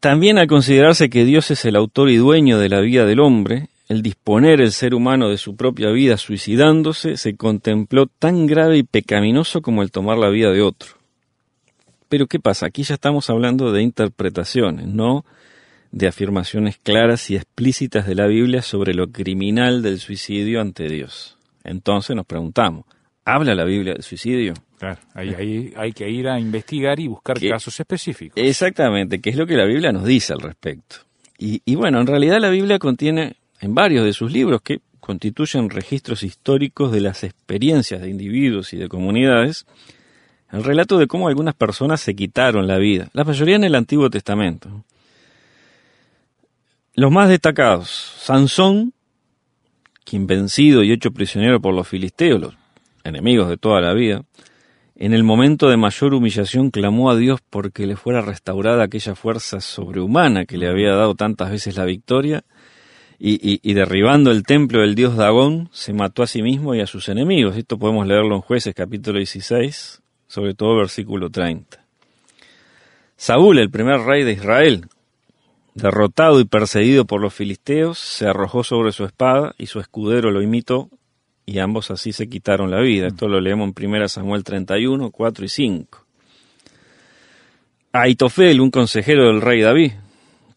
También 0.00 0.38
al 0.38 0.48
considerarse 0.48 1.10
que 1.10 1.24
Dios 1.24 1.50
es 1.50 1.64
el 1.66 1.76
autor 1.76 2.10
y 2.10 2.16
dueño 2.16 2.58
de 2.58 2.68
la 2.68 2.80
vida 2.80 3.04
del 3.04 3.20
hombre, 3.20 3.68
el 3.88 4.02
disponer 4.02 4.60
el 4.60 4.72
ser 4.72 4.94
humano 4.94 5.28
de 5.28 5.36
su 5.36 5.56
propia 5.56 5.90
vida 5.90 6.16
suicidándose 6.16 7.16
se 7.16 7.36
contempló 7.36 8.06
tan 8.06 8.46
grave 8.46 8.78
y 8.78 8.82
pecaminoso 8.82 9.62
como 9.62 9.82
el 9.82 9.90
tomar 9.90 10.16
la 10.16 10.30
vida 10.30 10.52
de 10.52 10.62
otro. 10.62 10.99
Pero 12.10 12.26
¿qué 12.26 12.40
pasa? 12.40 12.66
Aquí 12.66 12.82
ya 12.82 12.94
estamos 12.94 13.30
hablando 13.30 13.72
de 13.72 13.82
interpretaciones, 13.82 14.88
no 14.88 15.24
de 15.92 16.08
afirmaciones 16.08 16.76
claras 16.76 17.30
y 17.30 17.36
explícitas 17.36 18.04
de 18.04 18.16
la 18.16 18.26
Biblia 18.26 18.62
sobre 18.62 18.94
lo 18.94 19.12
criminal 19.12 19.80
del 19.80 20.00
suicidio 20.00 20.60
ante 20.60 20.88
Dios. 20.88 21.38
Entonces 21.62 22.16
nos 22.16 22.26
preguntamos, 22.26 22.84
¿habla 23.24 23.54
la 23.54 23.64
Biblia 23.64 23.92
del 23.92 24.02
suicidio? 24.02 24.54
Claro. 24.80 24.98
Ahí, 25.14 25.34
ahí 25.34 25.72
hay 25.76 25.92
que 25.92 26.10
ir 26.10 26.26
a 26.26 26.40
investigar 26.40 26.98
y 26.98 27.06
buscar 27.06 27.38
casos 27.40 27.78
específicos. 27.78 28.42
Exactamente, 28.42 29.20
que 29.20 29.30
es 29.30 29.36
lo 29.36 29.46
que 29.46 29.56
la 29.56 29.64
Biblia 29.64 29.92
nos 29.92 30.04
dice 30.04 30.32
al 30.32 30.40
respecto. 30.40 30.96
Y, 31.38 31.62
y 31.64 31.76
bueno, 31.76 32.00
en 32.00 32.08
realidad 32.08 32.40
la 32.40 32.50
Biblia 32.50 32.80
contiene 32.80 33.36
en 33.60 33.72
varios 33.72 34.04
de 34.04 34.12
sus 34.12 34.32
libros 34.32 34.62
que 34.62 34.80
constituyen 34.98 35.70
registros 35.70 36.24
históricos 36.24 36.90
de 36.90 37.02
las 37.02 37.22
experiencias 37.22 38.00
de 38.00 38.10
individuos 38.10 38.72
y 38.72 38.78
de 38.78 38.88
comunidades, 38.88 39.64
el 40.52 40.64
relato 40.64 40.98
de 40.98 41.06
cómo 41.06 41.28
algunas 41.28 41.54
personas 41.54 42.00
se 42.00 42.14
quitaron 42.14 42.66
la 42.66 42.78
vida, 42.78 43.08
la 43.12 43.24
mayoría 43.24 43.56
en 43.56 43.64
el 43.64 43.74
Antiguo 43.74 44.10
Testamento. 44.10 44.84
Los 46.94 47.10
más 47.12 47.28
destacados, 47.28 47.88
Sansón, 47.88 48.92
quien 50.04 50.26
vencido 50.26 50.82
y 50.82 50.92
hecho 50.92 51.12
prisionero 51.12 51.60
por 51.60 51.74
los 51.74 51.86
filisteos, 51.86 52.40
los 52.40 52.54
enemigos 53.04 53.48
de 53.48 53.56
toda 53.56 53.80
la 53.80 53.94
vida, 53.94 54.24
en 54.96 55.14
el 55.14 55.22
momento 55.22 55.70
de 55.70 55.76
mayor 55.76 56.12
humillación 56.12 56.70
clamó 56.70 57.10
a 57.10 57.16
Dios 57.16 57.40
porque 57.48 57.86
le 57.86 57.96
fuera 57.96 58.20
restaurada 58.20 58.84
aquella 58.84 59.14
fuerza 59.14 59.60
sobrehumana 59.60 60.44
que 60.44 60.58
le 60.58 60.68
había 60.68 60.94
dado 60.94 61.14
tantas 61.14 61.50
veces 61.50 61.76
la 61.76 61.84
victoria, 61.84 62.44
y, 63.22 63.74
derribando 63.74 64.30
el 64.30 64.44
templo 64.44 64.80
del 64.80 64.94
dios 64.94 65.14
Dagón, 65.14 65.68
se 65.72 65.92
mató 65.92 66.22
a 66.22 66.26
sí 66.26 66.40
mismo 66.40 66.74
y 66.74 66.80
a 66.80 66.86
sus 66.86 67.10
enemigos. 67.10 67.54
Esto 67.56 67.78
podemos 67.78 68.06
leerlo 68.06 68.34
en 68.34 68.40
Jueces 68.40 68.74
capítulo 68.74 69.18
16, 69.18 69.99
sobre 70.30 70.54
todo 70.54 70.76
versículo 70.76 71.28
30. 71.28 71.84
Saúl, 73.16 73.58
el 73.58 73.68
primer 73.68 74.00
rey 74.02 74.22
de 74.22 74.30
Israel, 74.30 74.86
derrotado 75.74 76.38
y 76.38 76.44
perseguido 76.44 77.04
por 77.04 77.20
los 77.20 77.34
filisteos, 77.34 77.98
se 77.98 78.28
arrojó 78.28 78.62
sobre 78.62 78.92
su 78.92 79.04
espada 79.04 79.56
y 79.58 79.66
su 79.66 79.80
escudero 79.80 80.30
lo 80.30 80.40
imitó 80.40 80.88
y 81.46 81.58
ambos 81.58 81.90
así 81.90 82.12
se 82.12 82.28
quitaron 82.28 82.70
la 82.70 82.80
vida. 82.80 83.08
Esto 83.08 83.26
lo 83.26 83.40
leemos 83.40 83.72
en 83.76 83.86
1 83.86 84.08
Samuel 84.08 84.44
31, 84.44 85.10
4 85.10 85.44
y 85.44 85.48
5. 85.48 86.06
Aitofel, 87.90 88.60
un 88.60 88.70
consejero 88.70 89.26
del 89.26 89.40
rey 89.40 89.62
David, 89.62 89.94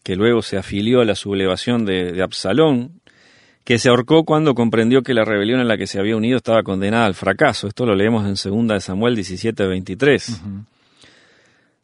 que 0.04 0.14
luego 0.14 0.40
se 0.40 0.56
afilió 0.56 1.00
a 1.00 1.04
la 1.04 1.16
sublevación 1.16 1.84
de, 1.84 2.22
Absalón, 2.22 3.00
que 3.64 3.78
se 3.78 3.88
ahorcó 3.88 4.24
cuando 4.24 4.54
comprendió 4.54 5.02
que 5.02 5.14
la 5.14 5.24
rebelión 5.24 5.60
en 5.60 5.68
la 5.68 5.76
que 5.76 5.86
se 5.86 5.98
había 5.98 6.16
unido 6.16 6.36
estaba 6.36 6.62
condenada 6.62 7.06
al 7.06 7.14
fracaso. 7.14 7.66
Esto 7.66 7.86
lo 7.86 7.94
leemos 7.94 8.24
en 8.24 8.66
2 8.68 8.82
Samuel 8.82 9.14
17, 9.14 9.66
23. 9.66 10.42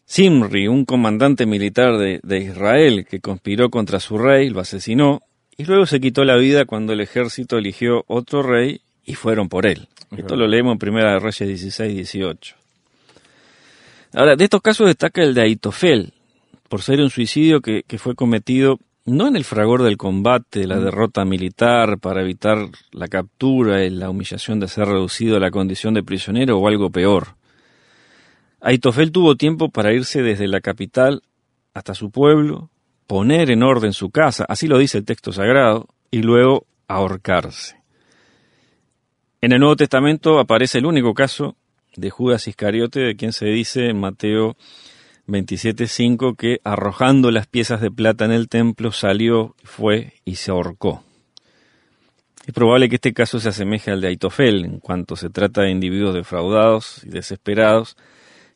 Simri, 0.04 0.68
un 0.68 0.84
comandante 0.84 1.46
militar 1.46 1.96
de, 1.96 2.20
de, 2.22 2.38
Israel 2.38 3.06
que 3.08 3.20
conspiró 3.20 3.70
contra 3.70 4.00
su 4.00 4.18
rey, 4.18 4.50
lo 4.50 4.60
asesinó 4.60 5.22
y 5.56 5.64
luego 5.64 5.86
se 5.86 6.00
quitó 6.00 6.24
la 6.24 6.36
vida 6.36 6.64
cuando 6.64 6.92
el 6.92 7.00
ejército 7.00 7.58
eligió 7.58 8.04
otro 8.08 8.42
rey 8.42 8.80
y 9.04 9.14
fueron 9.14 9.48
por 9.48 9.66
él. 9.66 9.88
Esto 10.16 10.36
lo 10.36 10.48
leemos 10.48 10.72
en 10.72 10.78
Primera 10.78 11.12
de 11.12 11.18
Reyes 11.20 11.46
16, 11.48 11.94
18. 11.94 12.56
Ahora, 14.14 14.36
de 14.36 14.44
estos 14.44 14.60
casos 14.60 14.88
destaca 14.88 15.22
el 15.22 15.34
de 15.34 15.42
Aitofel, 15.42 16.12
por 16.68 16.82
ser 16.82 17.00
un 17.00 17.10
suicidio 17.10 17.60
que, 17.60 17.84
fue 17.98 18.14
cometido 18.14 18.78
no 19.10 19.28
en 19.28 19.36
el 19.36 19.44
fragor 19.44 19.82
del 19.82 19.96
combate, 19.96 20.66
la 20.66 20.76
mm. 20.76 20.84
derrota 20.84 21.24
militar, 21.24 21.98
para 21.98 22.22
evitar 22.22 22.68
la 22.92 23.08
captura 23.08 23.84
y 23.84 23.90
la 23.90 24.10
humillación 24.10 24.60
de 24.60 24.68
ser 24.68 24.86
reducido 24.86 25.36
a 25.36 25.40
la 25.40 25.50
condición 25.50 25.94
de 25.94 26.02
prisionero 26.02 26.58
o 26.58 26.68
algo 26.68 26.90
peor. 26.90 27.34
Aitofel 28.60 29.10
tuvo 29.10 29.36
tiempo 29.36 29.70
para 29.70 29.92
irse 29.92 30.22
desde 30.22 30.46
la 30.46 30.60
capital 30.60 31.22
hasta 31.74 31.94
su 31.94 32.10
pueblo, 32.10 32.70
poner 33.06 33.50
en 33.50 33.62
orden 33.62 33.92
su 33.92 34.10
casa, 34.10 34.44
así 34.48 34.68
lo 34.68 34.78
dice 34.78 34.98
el 34.98 35.04
texto 35.04 35.32
sagrado, 35.32 35.88
y 36.10 36.22
luego 36.22 36.66
ahorcarse. 36.86 37.76
En 39.40 39.52
el 39.52 39.60
Nuevo 39.60 39.76
Testamento 39.76 40.38
aparece 40.38 40.78
el 40.78 40.86
único 40.86 41.14
caso 41.14 41.56
de 41.96 42.10
Judas 42.10 42.46
Iscariote, 42.46 43.00
de 43.00 43.16
quien 43.16 43.32
se 43.32 43.46
dice 43.46 43.86
en 43.86 43.98
Mateo 43.98 44.56
27.5 45.30 46.36
que 46.36 46.60
arrojando 46.64 47.30
las 47.30 47.46
piezas 47.46 47.80
de 47.80 47.90
plata 47.90 48.24
en 48.24 48.32
el 48.32 48.48
templo 48.48 48.92
salió, 48.92 49.54
fue 49.62 50.14
y 50.24 50.36
se 50.36 50.50
ahorcó. 50.50 51.02
Es 52.46 52.54
probable 52.54 52.88
que 52.88 52.96
este 52.96 53.12
caso 53.12 53.38
se 53.38 53.50
asemeje 53.50 53.90
al 53.90 54.00
de 54.00 54.08
Aitofel 54.08 54.64
en 54.64 54.80
cuanto 54.80 55.14
se 55.14 55.30
trata 55.30 55.62
de 55.62 55.70
individuos 55.70 56.14
defraudados 56.14 57.02
y 57.04 57.10
desesperados 57.10 57.96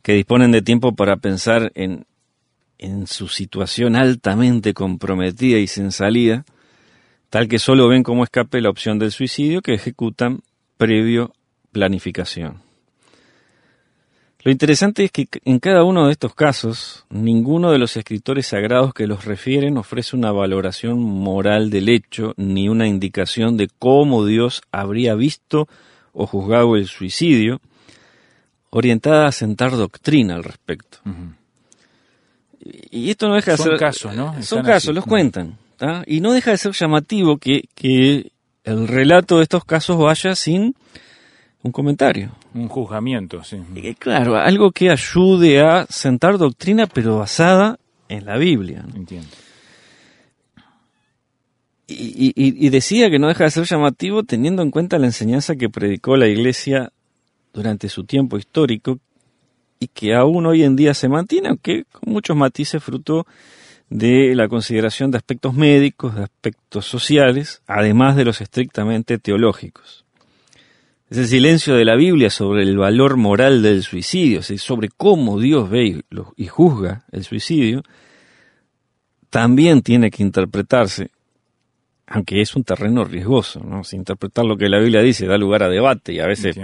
que 0.02 0.14
disponen 0.14 0.50
de 0.50 0.62
tiempo 0.62 0.96
para 0.96 1.16
pensar 1.16 1.70
en, 1.74 2.06
en 2.78 3.06
su 3.06 3.28
situación 3.28 3.94
altamente 3.94 4.74
comprometida 4.74 5.58
y 5.58 5.66
sin 5.66 5.92
salida, 5.92 6.44
tal 7.30 7.46
que 7.46 7.58
solo 7.58 7.88
ven 7.88 8.02
como 8.02 8.24
escape 8.24 8.60
la 8.60 8.70
opción 8.70 8.98
del 8.98 9.12
suicidio 9.12 9.62
que 9.62 9.74
ejecutan 9.74 10.40
previo 10.76 11.32
planificación. 11.70 12.63
Lo 14.44 14.52
interesante 14.52 15.04
es 15.04 15.10
que 15.10 15.26
en 15.46 15.58
cada 15.58 15.84
uno 15.84 16.04
de 16.04 16.12
estos 16.12 16.34
casos, 16.34 17.06
ninguno 17.08 17.70
de 17.70 17.78
los 17.78 17.96
escritores 17.96 18.48
sagrados 18.48 18.92
que 18.92 19.06
los 19.06 19.24
refieren 19.24 19.78
ofrece 19.78 20.14
una 20.14 20.32
valoración 20.32 21.00
moral 21.00 21.70
del 21.70 21.88
hecho 21.88 22.34
ni 22.36 22.68
una 22.68 22.86
indicación 22.86 23.56
de 23.56 23.70
cómo 23.78 24.26
Dios 24.26 24.60
habría 24.70 25.14
visto 25.14 25.66
o 26.12 26.26
juzgado 26.26 26.76
el 26.76 26.88
suicidio, 26.88 27.62
orientada 28.68 29.26
a 29.26 29.32
sentar 29.32 29.70
doctrina 29.78 30.34
al 30.34 30.44
respecto. 30.44 30.98
Y 32.90 33.08
esto 33.08 33.28
no 33.28 33.36
deja 33.36 33.52
de 33.52 33.56
ser... 33.56 33.66
Son 33.66 33.78
casos, 33.78 34.14
¿no? 34.14 34.42
Son 34.42 34.62
casos, 34.62 34.94
los 34.94 35.06
cuentan. 35.06 35.56
Y 36.06 36.20
no 36.20 36.34
deja 36.34 36.50
de 36.50 36.58
ser 36.58 36.72
llamativo 36.72 37.38
que, 37.38 37.64
que 37.74 38.30
el 38.62 38.88
relato 38.88 39.38
de 39.38 39.44
estos 39.44 39.64
casos 39.64 39.96
vaya 39.96 40.34
sin 40.34 40.74
un 41.64 41.72
comentario. 41.72 42.30
Un 42.52 42.68
juzgamiento, 42.68 43.42
sí. 43.42 43.56
claro, 43.98 44.36
algo 44.36 44.70
que 44.70 44.90
ayude 44.90 45.62
a 45.62 45.86
sentar 45.88 46.36
doctrina, 46.36 46.86
pero 46.86 47.18
basada 47.18 47.78
en 48.08 48.26
la 48.26 48.36
Biblia. 48.36 48.84
Entiendo. 48.94 49.28
Y, 51.86 52.68
decía 52.68 53.10
que 53.10 53.18
no 53.18 53.28
deja 53.28 53.44
de 53.44 53.50
ser 53.50 53.64
llamativo 53.64 54.22
teniendo 54.24 54.62
en 54.62 54.70
cuenta 54.70 54.98
la 54.98 55.06
enseñanza 55.06 55.56
que 55.56 55.70
predicó 55.70 56.16
la 56.16 56.26
Iglesia 56.26 56.92
durante 57.52 57.88
su 57.88 58.04
tiempo 58.04 58.36
histórico 58.36 58.98
y 59.78 59.88
que 59.88 60.14
aún 60.14 60.46
hoy 60.46 60.64
en 60.64 60.76
día 60.76 60.92
se 60.92 61.08
mantiene, 61.08 61.48
aunque 61.48 61.84
con 61.92 62.12
muchos 62.12 62.36
matices 62.36 62.82
fruto 62.82 63.26
de 63.88 64.34
la 64.34 64.48
consideración 64.48 65.10
de 65.10 65.18
aspectos 65.18 65.54
médicos, 65.54 66.14
de 66.14 66.24
aspectos 66.24 66.84
sociales, 66.86 67.62
además 67.66 68.16
de 68.16 68.24
los 68.24 68.40
estrictamente 68.40 69.18
teológicos. 69.18 70.03
Ese 71.10 71.26
silencio 71.26 71.74
de 71.74 71.84
la 71.84 71.96
Biblia 71.96 72.30
sobre 72.30 72.62
el 72.62 72.78
valor 72.78 73.16
moral 73.16 73.62
del 73.62 73.82
suicidio, 73.82 74.42
sobre 74.42 74.88
cómo 74.88 75.38
Dios 75.38 75.68
ve 75.68 76.02
y 76.36 76.46
juzga 76.46 77.04
el 77.12 77.24
suicidio, 77.24 77.82
también 79.28 79.82
tiene 79.82 80.10
que 80.10 80.22
interpretarse, 80.22 81.10
aunque 82.06 82.40
es 82.40 82.56
un 82.56 82.64
terreno 82.64 83.04
riesgoso, 83.04 83.60
¿no? 83.60 83.84
Si 83.84 83.96
interpretar 83.96 84.44
lo 84.44 84.56
que 84.56 84.68
la 84.68 84.78
Biblia 84.78 85.02
dice 85.02 85.26
da 85.26 85.36
lugar 85.36 85.62
a 85.62 85.68
debate 85.68 86.12
y 86.12 86.20
a 86.20 86.26
veces 86.26 86.56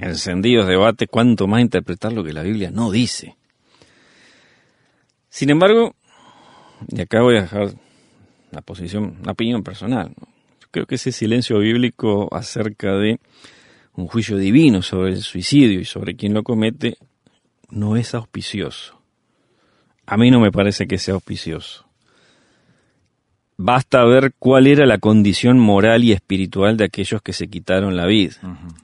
encendidos 0.00 0.66
debate, 0.66 1.06
cuanto 1.06 1.46
más 1.46 1.60
interpretar 1.60 2.12
lo 2.12 2.24
que 2.24 2.32
la 2.32 2.42
Biblia 2.42 2.70
no 2.70 2.90
dice. 2.90 3.36
Sin 5.28 5.50
embargo, 5.50 5.94
y 6.88 7.00
acá 7.00 7.20
voy 7.22 7.36
a 7.36 7.42
dejar 7.42 7.74
la 8.50 8.60
posición, 8.60 9.18
una 9.22 9.32
opinión 9.32 9.62
personal, 9.62 10.14
yo 10.60 10.68
creo 10.70 10.86
que 10.86 10.96
ese 10.96 11.12
silencio 11.12 11.58
bíblico 11.58 12.28
acerca 12.34 12.92
de 12.94 13.20
un 13.96 14.06
juicio 14.06 14.36
divino 14.36 14.82
sobre 14.82 15.12
el 15.12 15.22
suicidio 15.22 15.80
y 15.80 15.84
sobre 15.84 16.16
quien 16.16 16.34
lo 16.34 16.42
comete, 16.42 16.96
no 17.70 17.96
es 17.96 18.14
auspicioso. 18.14 19.00
A 20.06 20.16
mí 20.16 20.30
no 20.30 20.40
me 20.40 20.52
parece 20.52 20.86
que 20.86 20.98
sea 20.98 21.14
auspicioso. 21.14 21.86
Basta 23.56 24.04
ver 24.04 24.34
cuál 24.38 24.66
era 24.66 24.84
la 24.84 24.98
condición 24.98 25.58
moral 25.60 26.02
y 26.02 26.12
espiritual 26.12 26.76
de 26.76 26.84
aquellos 26.84 27.22
que 27.22 27.32
se 27.32 27.48
quitaron 27.48 27.96
la 27.96 28.06
vida. 28.06 28.34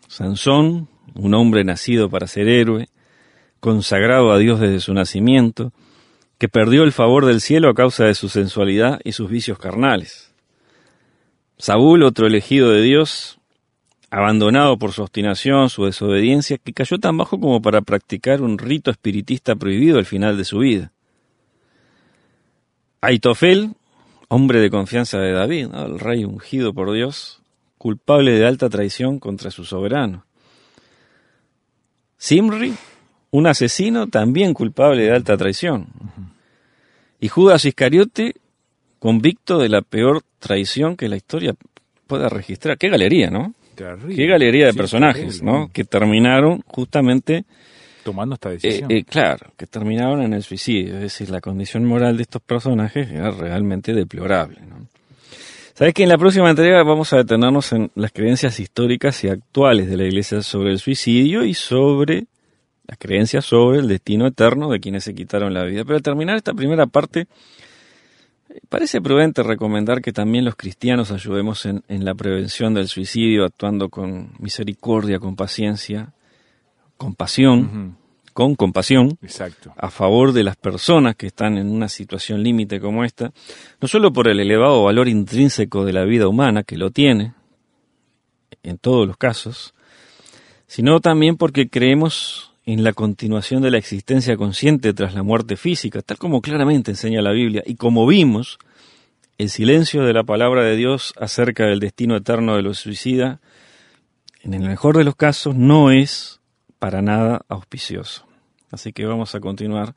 Sansón, 0.07 0.88
un 1.14 1.35
hombre 1.35 1.64
nacido 1.64 2.09
para 2.09 2.29
ser 2.29 2.49
héroe, 2.49 2.88
consagrado 3.59 4.31
a 4.31 4.38
Dios 4.38 4.61
desde 4.61 4.79
su 4.79 4.94
nacimiento, 4.94 5.73
que 6.38 6.49
perdió 6.49 6.85
el 6.85 6.92
favor 6.92 7.27
del 7.27 7.40
cielo 7.40 7.68
a 7.68 7.75
causa 7.75 8.05
de 8.05 8.14
su 8.14 8.29
sensualidad 8.29 9.01
y 9.05 9.12
sus 9.12 9.29
vicios 9.29 9.59
carnales. 9.59 10.33
Saúl, 11.59 12.05
otro 12.05 12.29
elegido 12.29 12.70
de 12.70 12.81
Dios, 12.81 13.39
abandonado 14.11 14.77
por 14.77 14.92
su 14.92 15.03
obstinación, 15.03 15.70
su 15.70 15.85
desobediencia, 15.85 16.59
que 16.59 16.73
cayó 16.73 16.99
tan 16.99 17.16
bajo 17.16 17.38
como 17.38 17.62
para 17.62 17.81
practicar 17.81 18.42
un 18.42 18.59
rito 18.59 18.90
espiritista 18.90 19.55
prohibido 19.55 19.99
al 19.99 20.05
final 20.05 20.37
de 20.37 20.44
su 20.44 20.59
vida. 20.59 20.90
Aitofel, 23.01 23.75
hombre 24.29 24.61
de 24.61 24.70
confianza 24.70 25.18
de 25.18 25.33
David, 25.33 25.68
el 25.73 25.99
rey 26.01 26.25
ungido 26.25 26.75
por 26.75 26.92
Dios, 26.92 27.40
culpable 27.79 28.33
de 28.33 28.46
alta 28.46 28.68
traición 28.68 29.20
contra 29.20 29.51
su 29.51 29.64
soberano. 29.64 30.27
Simri, 32.18 32.75
un 33.31 33.46
asesino 33.46 34.09
también 34.09 34.53
culpable 34.53 35.05
de 35.05 35.12
alta 35.12 35.37
traición. 35.37 35.87
Y 37.20 37.29
Judas 37.29 37.64
Iscariote, 37.64 38.35
convicto 38.99 39.59
de 39.59 39.68
la 39.68 39.83
peor 39.83 40.23
traición 40.40 40.96
que 40.96 41.09
la 41.09 41.16
historia 41.16 41.55
pueda 42.07 42.29
registrar. 42.29 42.77
Qué 42.77 42.88
galería, 42.88 43.31
¿no? 43.31 43.55
Qué 44.14 44.27
galería 44.27 44.66
de 44.66 44.75
personajes, 44.75 45.43
¿no? 45.43 45.71
Que 45.73 45.85
terminaron 45.85 46.62
justamente 46.66 47.45
tomando 48.03 48.35
esta 48.35 48.51
decisión. 48.51 48.90
Eh, 48.90 48.99
eh, 48.99 49.05
claro, 49.05 49.53
que 49.57 49.66
terminaron 49.66 50.23
en 50.23 50.35
el 50.35 50.43
suicidio. 50.43 50.95
Es 50.95 51.01
decir, 51.01 51.31
la 51.31 51.40
condición 51.40 51.85
moral 51.85 52.16
de 52.16 52.23
estos 52.23 52.43
personajes 52.43 53.11
era 53.11 53.31
realmente 53.31 53.93
deplorable. 53.93 54.61
¿no? 54.69 54.87
Sabes 55.75 55.95
que 55.95 56.03
en 56.03 56.09
la 56.09 56.19
próxima 56.19 56.51
entrega 56.51 56.83
vamos 56.83 57.12
a 57.12 57.19
detenernos 57.19 57.73
en 57.73 57.90
las 57.95 58.12
creencias 58.12 58.61
históricas 58.61 59.23
y 59.25 59.29
actuales 59.29 59.88
de 59.88 59.97
la 59.97 60.05
Iglesia 60.05 60.43
sobre 60.43 60.73
el 60.73 60.79
suicidio 60.79 61.45
y 61.45 61.55
sobre 61.55 62.27
las 62.87 62.99
creencias 62.99 63.45
sobre 63.45 63.79
el 63.79 63.88
destino 63.88 64.27
eterno 64.27 64.69
de 64.71 64.81
quienes 64.81 65.05
se 65.05 65.14
quitaron 65.14 65.55
la 65.55 65.64
vida. 65.64 65.85
Pero 65.85 65.97
al 65.97 66.03
terminar 66.03 66.37
esta 66.37 66.53
primera 66.53 66.87
parte, 66.87 67.29
Parece 68.69 69.01
prudente 69.01 69.43
recomendar 69.43 70.01
que 70.01 70.13
también 70.13 70.45
los 70.45 70.57
cristianos 70.57 71.11
ayudemos 71.11 71.67
en, 71.67 71.83
la 71.89 72.15
prevención 72.15 72.75
del 72.75 72.89
suicidio, 72.89 73.45
actuando 73.45 73.89
con 73.89 74.33
misericordia, 74.39 75.19
con 75.21 75.37
paciencia, 75.37 76.13
compasión, 76.97 77.97
con 78.33 78.55
compasión 78.55 79.19
Exacto. 79.23 79.73
a 79.77 79.91
favor 79.91 80.33
de 80.33 80.45
las 80.45 80.57
personas 80.57 81.17
que 81.17 81.27
están 81.27 81.59
en 81.59 81.71
una 81.71 81.89
situación 81.89 82.43
límite 82.43 82.81
como 82.81 83.05
esta, 83.05 83.33
no 83.81 83.89
solo 83.89 84.13
por 84.13 84.29
el 84.29 84.41
elevado 84.41 84.85
valor 84.85 85.09
intrínseco 85.09 85.85
de 85.85 85.93
la 85.93 86.05
vida 86.05 86.27
humana, 86.27 86.63
que 86.63 86.77
lo 86.77 86.91
tiene 86.91 87.35
en 88.63 88.79
todos 88.79 89.07
los 89.07 89.17
casos, 89.17 89.75
sino 90.67 91.01
también 91.01 91.37
porque 91.37 91.69
creemos 91.69 92.50
en 92.66 92.85
la 92.85 92.92
continuación 92.92 93.62
de 93.62 93.70
la 93.70 93.79
existencia 93.79 94.37
consciente 94.37 94.92
tras 94.92 95.14
la 95.14 95.23
muerte 95.23 95.57
física, 95.57 96.03
tal 96.03 96.18
como 96.18 96.40
claramente 96.40 96.90
enseña 96.90 97.23
la 97.23 97.33
Biblia, 97.33 97.62
y 97.66 97.77
como 97.77 98.07
vimos, 98.07 98.59
el 99.38 99.49
silencio 99.49 100.05
de 100.05 100.12
la 100.12 100.25
palabra 100.25 100.62
de 100.62 100.77
Dios 100.77 101.14
acerca 101.18 101.64
del 101.64 101.81
destino 101.81 102.16
eterno 102.16 102.57
de 102.57 102.62
los 102.62 102.79
suicidas, 102.79 103.40
en 104.42 104.55
el 104.55 104.62
mejor 104.62 104.96
de 104.96 105.05
los 105.05 105.16
casos, 105.16 105.55
no 105.55 105.90
es 105.90 106.40
para 106.79 107.03
nada 107.03 107.44
auspicioso. 107.49 108.27
Así 108.70 108.92
que 108.92 109.07
vamos 109.07 109.35
a 109.35 109.40
continuar 109.40 109.94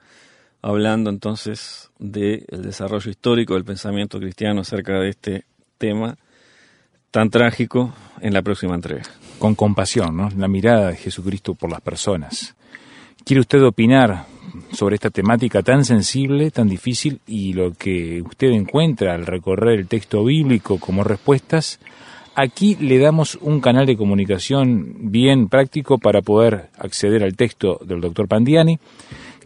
hablando 0.62 1.10
entonces 1.10 1.91
del 1.99 2.45
desarrollo 2.49 3.12
histórico 3.12 3.54
del 3.54 3.65
pensamiento 3.65 4.19
cristiano 4.19 4.62
acerca 4.62 4.99
de 4.99 5.10
este 5.10 5.45
tema 5.78 6.17
tan 7.12 7.30
trágico 7.30 7.93
en 8.21 8.34
la 8.34 8.41
próxima 8.41 8.76
entrega. 8.76 9.04
Con 9.43 9.56
compasión, 9.56 10.15
¿no? 10.15 10.29
La 10.38 10.47
mirada 10.47 10.88
de 10.88 10.95
Jesucristo 10.95 11.53
por 11.53 11.69
las 11.69 11.82
personas. 11.82 12.56
¿Quiere 13.25 13.41
usted 13.41 13.62
opinar 13.62 14.25
sobre 14.71 14.95
esta 14.95 15.10
temática 15.10 15.62
tan 15.62 15.84
sensible, 15.84 16.49
tan 16.49 16.69
difícil 16.69 17.19
y 17.27 17.51
lo 17.51 17.73
que 17.73 18.21
usted 18.21 18.51
encuentra 18.51 19.15
al 19.15 19.25
recorrer 19.25 19.79
el 19.79 19.89
texto 19.89 20.23
bíblico 20.23 20.79
como 20.79 21.03
respuestas? 21.03 21.82
Aquí 22.36 22.75
le 22.75 22.99
damos 22.99 23.38
un 23.41 23.60
canal 23.60 23.86
de 23.86 23.97
comunicación 23.97 25.12
bien 25.12 25.49
práctico 25.49 25.97
para 25.97 26.21
poder 26.21 26.69
acceder 26.77 27.21
al 27.21 27.36
texto 27.36 27.82
del 27.86 27.99
doctor 27.99 28.29
Pandiani, 28.29 28.79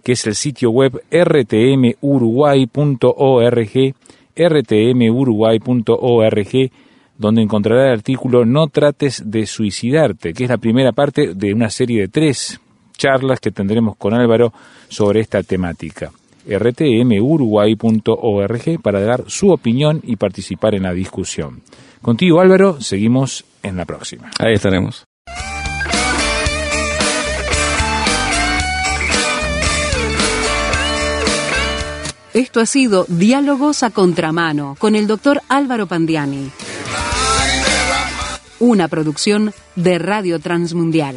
que 0.03 0.12
es 0.12 0.27
el 0.27 0.36
sitio 0.36 0.69
web 0.69 1.01
rtmuruguay.org, 1.10 3.95
rtmuruguay.org, 4.36 6.71
donde 7.17 7.41
encontrará 7.41 7.88
el 7.88 7.93
artículo 7.93 8.45
No 8.45 8.67
trates 8.67 9.23
de 9.25 9.45
suicidarte, 9.45 10.34
que 10.34 10.43
es 10.43 10.49
la 10.49 10.58
primera 10.58 10.91
parte 10.91 11.34
de 11.34 11.53
una 11.53 11.69
serie 11.69 12.01
de 12.01 12.08
tres 12.08 12.60
charlas 12.97 13.39
que 13.39 13.51
tendremos 13.51 13.95
con 13.97 14.13
Álvaro 14.13 14.53
sobre 14.89 15.19
esta 15.19 15.43
temática 15.43 16.12
rtmuruguay.org 16.47 18.82
para 18.82 19.01
dar 19.01 19.25
su 19.27 19.51
opinión 19.51 20.01
y 20.03 20.15
participar 20.15 20.75
en 20.75 20.84
la 20.84 20.93
discusión. 20.93 21.62
Contigo 22.01 22.39
Álvaro, 22.39 22.80
seguimos 22.80 23.43
en 23.63 23.75
la 23.77 23.86
próxima. 23.86 24.30
Ahí 24.39 24.53
estaremos. 24.53 25.03
Esto 32.34 32.60
ha 32.60 32.65
sido 32.67 33.06
Diálogos 33.10 33.82
a 33.82 33.89
Contramano 33.89 34.75
con 34.77 34.95
el 34.95 35.08
doctor 35.08 35.41
Álvaro 35.49 35.88
Pandiani. 35.88 36.51
Una 38.60 38.88
producción 38.88 39.54
de 39.76 40.00
Radio 40.00 40.39
Transmundial. 40.39 41.15